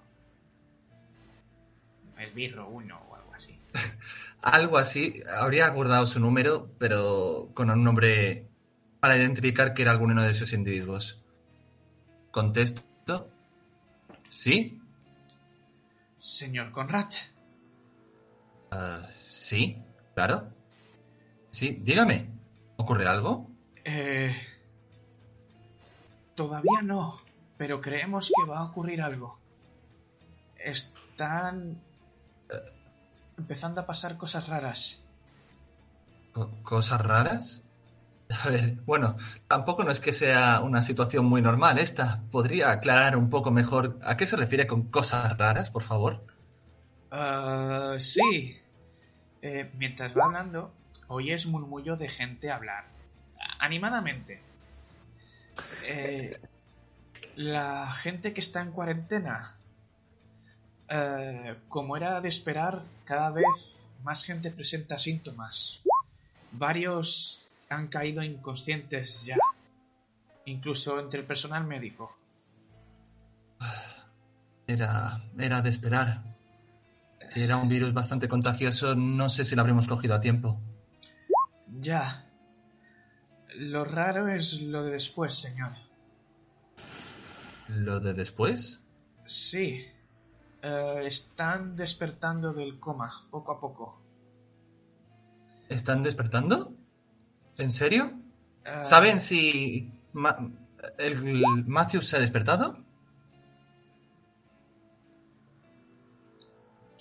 [2.22, 3.58] El birro 1 o algo así.
[4.42, 5.24] Algo así.
[5.38, 8.50] Habría guardado su número, pero con un nombre
[9.00, 11.24] para identificar que era alguno de esos individuos.
[12.32, 13.30] Contesto.
[14.28, 14.82] ¿Sí?
[16.18, 17.08] Señor Conrad,
[18.72, 19.78] Ah, sí,
[20.14, 20.52] claro.
[21.52, 22.30] Sí, dígame.
[22.78, 23.56] ¿Ocurre algo?
[23.84, 24.34] Eh,
[26.34, 27.22] todavía no,
[27.58, 29.38] pero creemos que va a ocurrir algo.
[30.74, 31.82] Están
[32.52, 32.56] eh,
[33.38, 34.82] empezando a pasar cosas raras.
[36.32, 37.62] Co- ¿Cosas raras?
[38.46, 39.18] A ver, bueno,
[39.48, 42.24] tampoco no es que sea una situación muy normal esta.
[42.32, 46.26] ¿Podría aclarar un poco mejor a qué se refiere con cosas raras, por favor?
[47.12, 48.59] Ah, sí.
[49.42, 50.72] Eh, mientras va hablando,
[51.08, 52.86] oyes murmullo de gente hablar.
[53.60, 54.42] Animadamente.
[55.86, 56.40] Eh,
[57.36, 59.56] la gente que está en cuarentena.
[60.90, 65.82] eh, como era de esperar, cada vez más gente presenta síntomas.
[66.52, 69.38] Varios han caído inconscientes ya.
[70.46, 72.16] Incluso entre el personal médico.
[74.66, 76.29] Era, era de esperar.
[77.30, 80.60] Si era un virus bastante contagioso, no sé si lo habremos cogido a tiempo.
[81.80, 82.26] Ya.
[83.58, 85.74] Lo raro es lo de después, señor.
[87.70, 88.84] ¿Lo de después?
[89.26, 89.86] Sí.
[90.62, 94.02] Eh, están despertando del coma, poco a poco.
[95.70, 96.74] ¿Están despertando?
[97.58, 98.12] ¿En serio?
[98.66, 100.38] Eh, ¿Saben si Ma-
[100.98, 101.22] el
[101.68, 102.84] Matthew se ha despertado?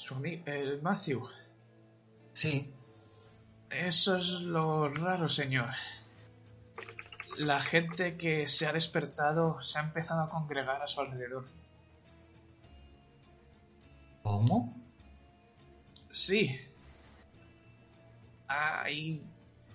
[0.09, 1.29] Su ami- el Matthew.
[2.33, 2.67] Sí.
[3.69, 5.69] Eso es lo raro, señor.
[7.37, 11.45] La gente que se ha despertado se ha empezado a congregar a su alrededor.
[14.23, 14.75] ¿Cómo?
[16.09, 16.59] Sí.
[18.47, 19.23] Hay,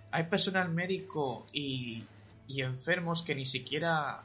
[0.10, 2.06] hay personal médico y,
[2.48, 4.24] y enfermos que ni siquiera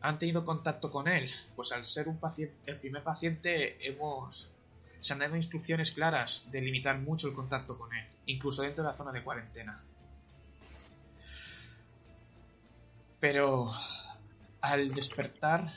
[0.00, 1.30] han tenido contacto con él.
[1.54, 4.50] Pues al ser un paciente, el primer paciente, hemos.
[5.00, 8.90] Se han dado instrucciones claras de limitar mucho el contacto con él, incluso dentro de
[8.90, 9.82] la zona de cuarentena.
[13.20, 13.70] Pero
[14.60, 15.72] al despertar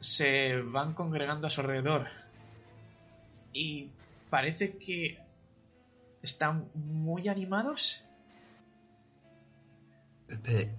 [0.00, 2.08] se van congregando a su alrededor
[3.52, 3.88] y
[4.30, 5.18] parece que
[6.22, 8.02] están muy animados.
[10.42, 10.74] Pe-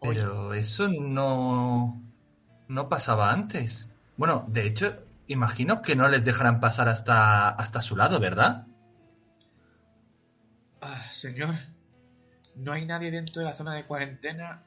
[0.00, 2.02] Pero eso no...
[2.68, 3.88] no pasaba antes.
[4.22, 8.68] Bueno, de hecho, imagino que no les dejarán pasar hasta, hasta su lado, ¿verdad?
[10.80, 11.56] Ah, señor,
[12.54, 14.62] no hay nadie dentro de la zona de cuarentena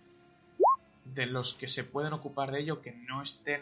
[1.05, 3.61] de los que se pueden ocupar de ello que no estén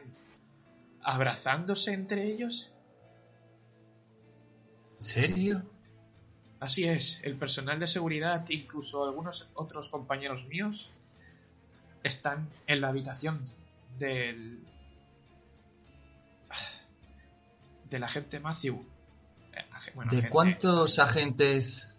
[1.03, 2.71] abrazándose entre ellos.
[4.95, 5.63] ¿En serio?
[6.59, 10.89] Así es, el personal de seguridad, incluso algunos otros compañeros míos,
[12.01, 13.41] están en la habitación
[13.99, 14.72] del.
[17.93, 18.83] Del agente Matthew.
[19.53, 21.89] Eh, bueno, ¿De agente- cuántos agentes...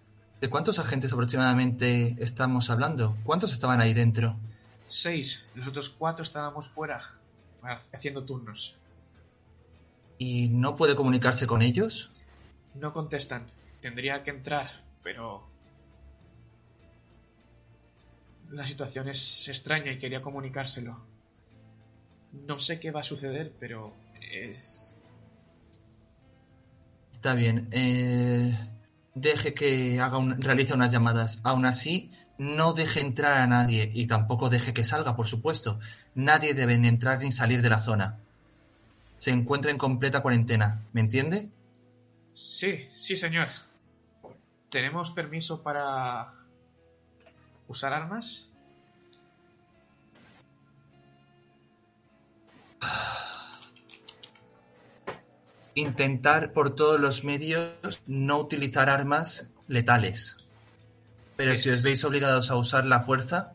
[0.41, 3.17] ¿De cuántos agentes aproximadamente estamos hablando?
[3.25, 4.37] ¿Cuántos estaban ahí dentro?
[4.89, 5.47] Seis.
[5.55, 7.01] Los otros cuatro estábamos fuera,
[7.93, 8.77] haciendo turnos.
[10.19, 12.11] ¿Y no puede comunicarse con ellos?
[12.75, 13.47] No contestan.
[13.81, 15.47] tendría que entrar, pero
[18.51, 20.97] la situación es extraña y quería comunicárselo.
[22.33, 24.91] No sé qué va a suceder, pero es...
[27.15, 27.69] Está bien.
[27.71, 28.59] eh,
[29.15, 31.39] deje que haga un- realice unas llamadas.
[31.45, 35.79] Aún así, no deje entrar a nadie y tampoco deje que salga, por supuesto.
[36.17, 38.19] Nadie debe entrar ni salir de la zona.
[39.19, 40.83] Se encuentra en completa cuarentena.
[40.93, 41.49] ¿Me entiende?
[42.35, 43.47] Sí, sí, señor.
[44.69, 46.33] ¿Tenemos permiso para
[47.69, 48.49] usar armas?
[55.75, 60.37] Intentar por todos los medios no utilizar armas letales.
[61.37, 63.53] Pero si os veis obligados a usar la fuerza,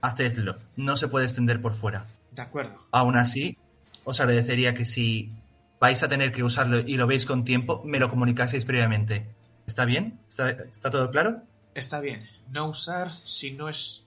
[0.00, 0.56] hacedlo.
[0.76, 2.06] No se puede extender por fuera.
[2.30, 2.78] De acuerdo.
[2.90, 3.58] Aún así,
[4.04, 5.32] os agradecería que si
[5.80, 9.26] vais a tener que usarlo y lo veis con tiempo, me lo comunicaseis previamente.
[9.66, 10.18] ¿Está bien?
[10.28, 11.42] ¿Está, está todo claro?
[11.74, 12.26] Está bien.
[12.50, 14.04] No usar si no es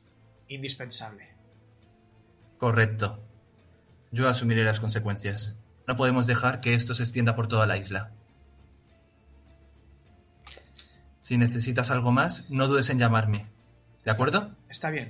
[0.47, 1.27] indispensable.
[2.57, 3.19] Correcto.
[4.11, 5.55] Yo asumiré las consecuencias.
[5.87, 8.11] No podemos dejar que esto se extienda por toda la isla.
[11.21, 13.47] Si necesitas algo más, no dudes en llamarme.
[14.05, 14.51] ¿De acuerdo?
[14.69, 15.09] Está bien.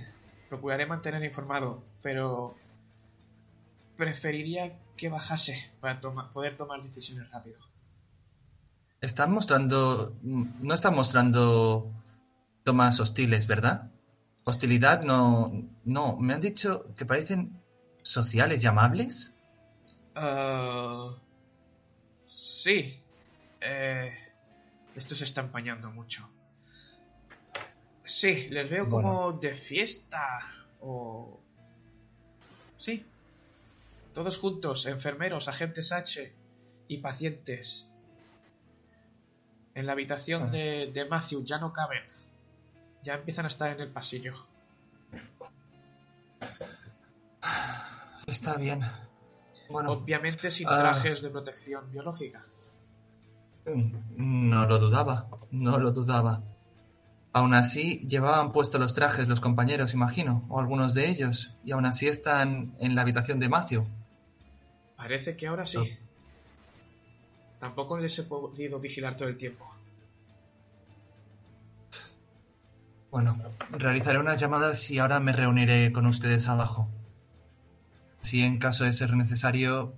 [0.49, 2.55] Procuraré mantener informado, pero
[3.95, 7.59] preferiría que bajase para toma- poder tomar decisiones rápido.
[9.01, 10.15] Están mostrando...
[10.21, 11.91] No están mostrando
[12.63, 13.91] tomas hostiles, ¿verdad?
[14.43, 15.51] Hostilidad no...
[15.85, 17.61] No, me han dicho que parecen
[17.97, 19.35] sociales y amables.
[20.19, 21.15] Ah,
[22.25, 22.99] sí.
[23.61, 24.13] Eh,
[24.95, 26.27] esto se está empañando mucho.
[28.03, 30.39] Sí, les veo como de fiesta
[30.81, 31.39] o...
[32.77, 33.05] Sí.
[34.13, 36.33] Todos juntos, enfermeros, agentes H
[36.87, 37.87] y pacientes.
[39.75, 40.49] En la habitación Ah.
[40.49, 42.01] de, de Matthew ya no caben.
[43.03, 44.33] Ya empiezan a estar en el pasillo.
[48.25, 48.81] Está bien.
[49.69, 50.77] Bueno, Obviamente sin Ah.
[50.79, 52.43] trajes de protección biológica.
[54.15, 56.41] no lo dudaba, no lo dudaba.
[57.33, 61.85] Aún así, llevaban puestos los trajes los compañeros, imagino, o algunos de ellos, y aún
[61.85, 63.85] así están en la habitación de Matthew.
[64.95, 65.77] Parece que ahora sí.
[65.77, 65.83] No.
[67.59, 69.65] Tampoco les he podido vigilar todo el tiempo.
[73.11, 73.37] Bueno,
[73.71, 76.87] realizaré unas llamadas y ahora me reuniré con ustedes abajo.
[78.27, 79.95] Si en caso de ser necesario,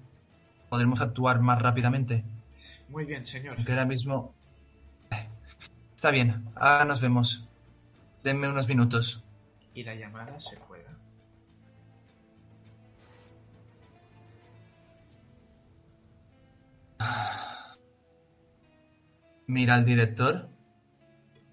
[0.70, 2.24] podremos actuar más rápidamente.
[2.88, 3.56] Muy bien, señor.
[3.58, 4.36] Aunque ahora mismo...
[5.96, 7.48] Está bien, ahora nos vemos.
[8.24, 9.24] Denme unos minutos.
[9.74, 10.92] Y la llamada se cuelga.
[19.48, 20.50] Mira al director.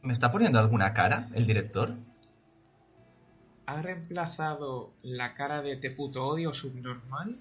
[0.02, 1.96] ¿Me está poniendo alguna cara el director?
[3.66, 7.36] Ha reemplazado la cara de te puto odio subnormal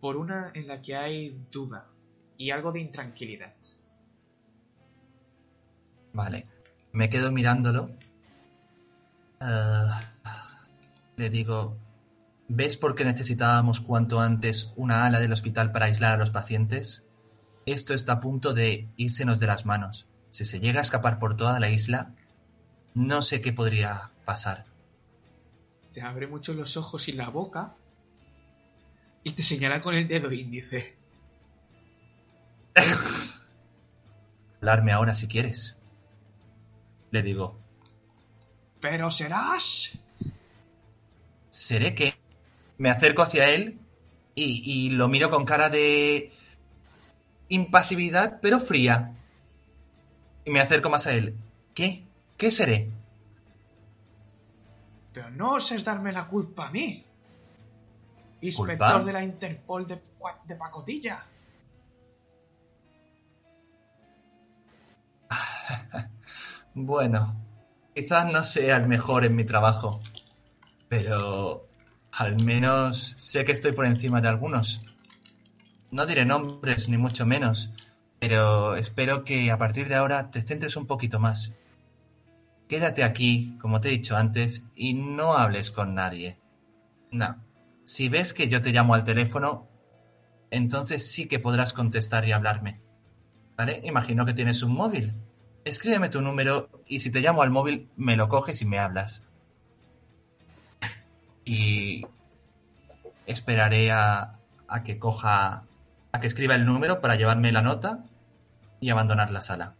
[0.00, 1.86] por una en la que hay duda
[2.36, 3.54] y algo de intranquilidad.
[6.12, 6.46] Vale.
[6.92, 7.90] Me quedo mirándolo.
[9.40, 10.00] Ah,
[11.16, 11.76] le digo,
[12.48, 17.04] ¿ves por qué necesitábamos cuanto antes una ala del hospital para aislar a los pacientes?
[17.66, 20.06] Esto está a punto de írsenos de las manos.
[20.30, 22.14] Si se llega a escapar por toda la isla,
[22.94, 24.73] no sé qué podría pasar.
[25.94, 27.76] Te abre mucho los ojos y la boca
[29.22, 30.98] y te señala con el dedo índice.
[34.56, 35.76] Hablarme ahora si quieres.
[37.12, 37.60] Le digo,
[38.80, 39.96] Pero serás.
[41.48, 42.14] ¿seré que?
[42.76, 43.78] Me acerco hacia él
[44.34, 46.32] y, y lo miro con cara de
[47.48, 49.14] impasividad, pero fría.
[50.44, 51.36] Y me acerco más a él.
[51.72, 52.02] ¿Qué?
[52.36, 52.90] ¿Qué seré?
[55.14, 57.04] Pero no oses darme la culpa a mí.
[58.40, 59.04] Inspector ¿Culpa?
[59.04, 60.02] de la Interpol de,
[60.44, 61.24] de pacotilla.
[66.76, 67.36] Bueno,
[67.94, 70.02] quizás no sea el mejor en mi trabajo,
[70.88, 71.68] pero
[72.10, 74.82] al menos sé que estoy por encima de algunos.
[75.92, 77.70] No diré nombres, ni mucho menos,
[78.18, 81.54] pero espero que a partir de ahora te centres un poquito más.
[82.74, 86.40] Quédate aquí, como te he dicho antes, y no hables con nadie.
[87.12, 87.40] No.
[87.84, 89.68] Si ves que yo te llamo al teléfono,
[90.50, 92.80] entonces sí que podrás contestar y hablarme.
[93.56, 93.80] ¿Vale?
[93.84, 95.14] Imagino que tienes un móvil.
[95.64, 99.24] Escríbeme tu número y si te llamo al móvil, me lo coges y me hablas.
[101.44, 102.04] Y
[103.24, 104.32] esperaré a,
[104.66, 105.62] a que coja,
[106.10, 108.04] a que escriba el número para llevarme la nota
[108.80, 109.76] y abandonar la sala.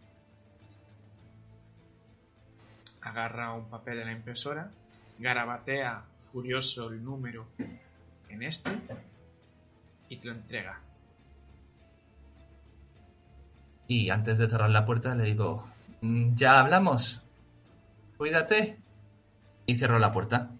[3.05, 4.71] Agarra un papel de la impresora,
[5.19, 7.47] garabatea furioso el número
[8.29, 8.71] en este
[10.09, 10.81] y te lo entrega.
[13.87, 15.67] Y antes de cerrar la puerta le digo,
[16.01, 17.21] "Mm, ya hablamos.
[18.17, 18.77] Cuídate.
[19.67, 20.51] Y cierro la puerta.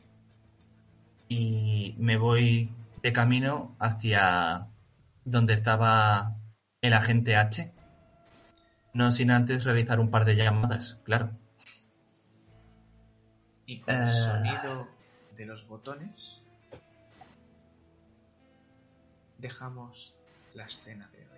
[1.28, 2.70] Y me voy
[3.02, 4.68] de camino hacia
[5.26, 6.36] donde estaba
[6.82, 7.72] el agente H.
[8.94, 11.32] No sin antes realizar un par de llamadas, claro.
[13.66, 14.12] Y con el Eh.
[14.12, 14.88] sonido
[15.36, 16.42] de los botones
[19.38, 20.14] dejamos
[20.54, 21.35] la escena de hoy.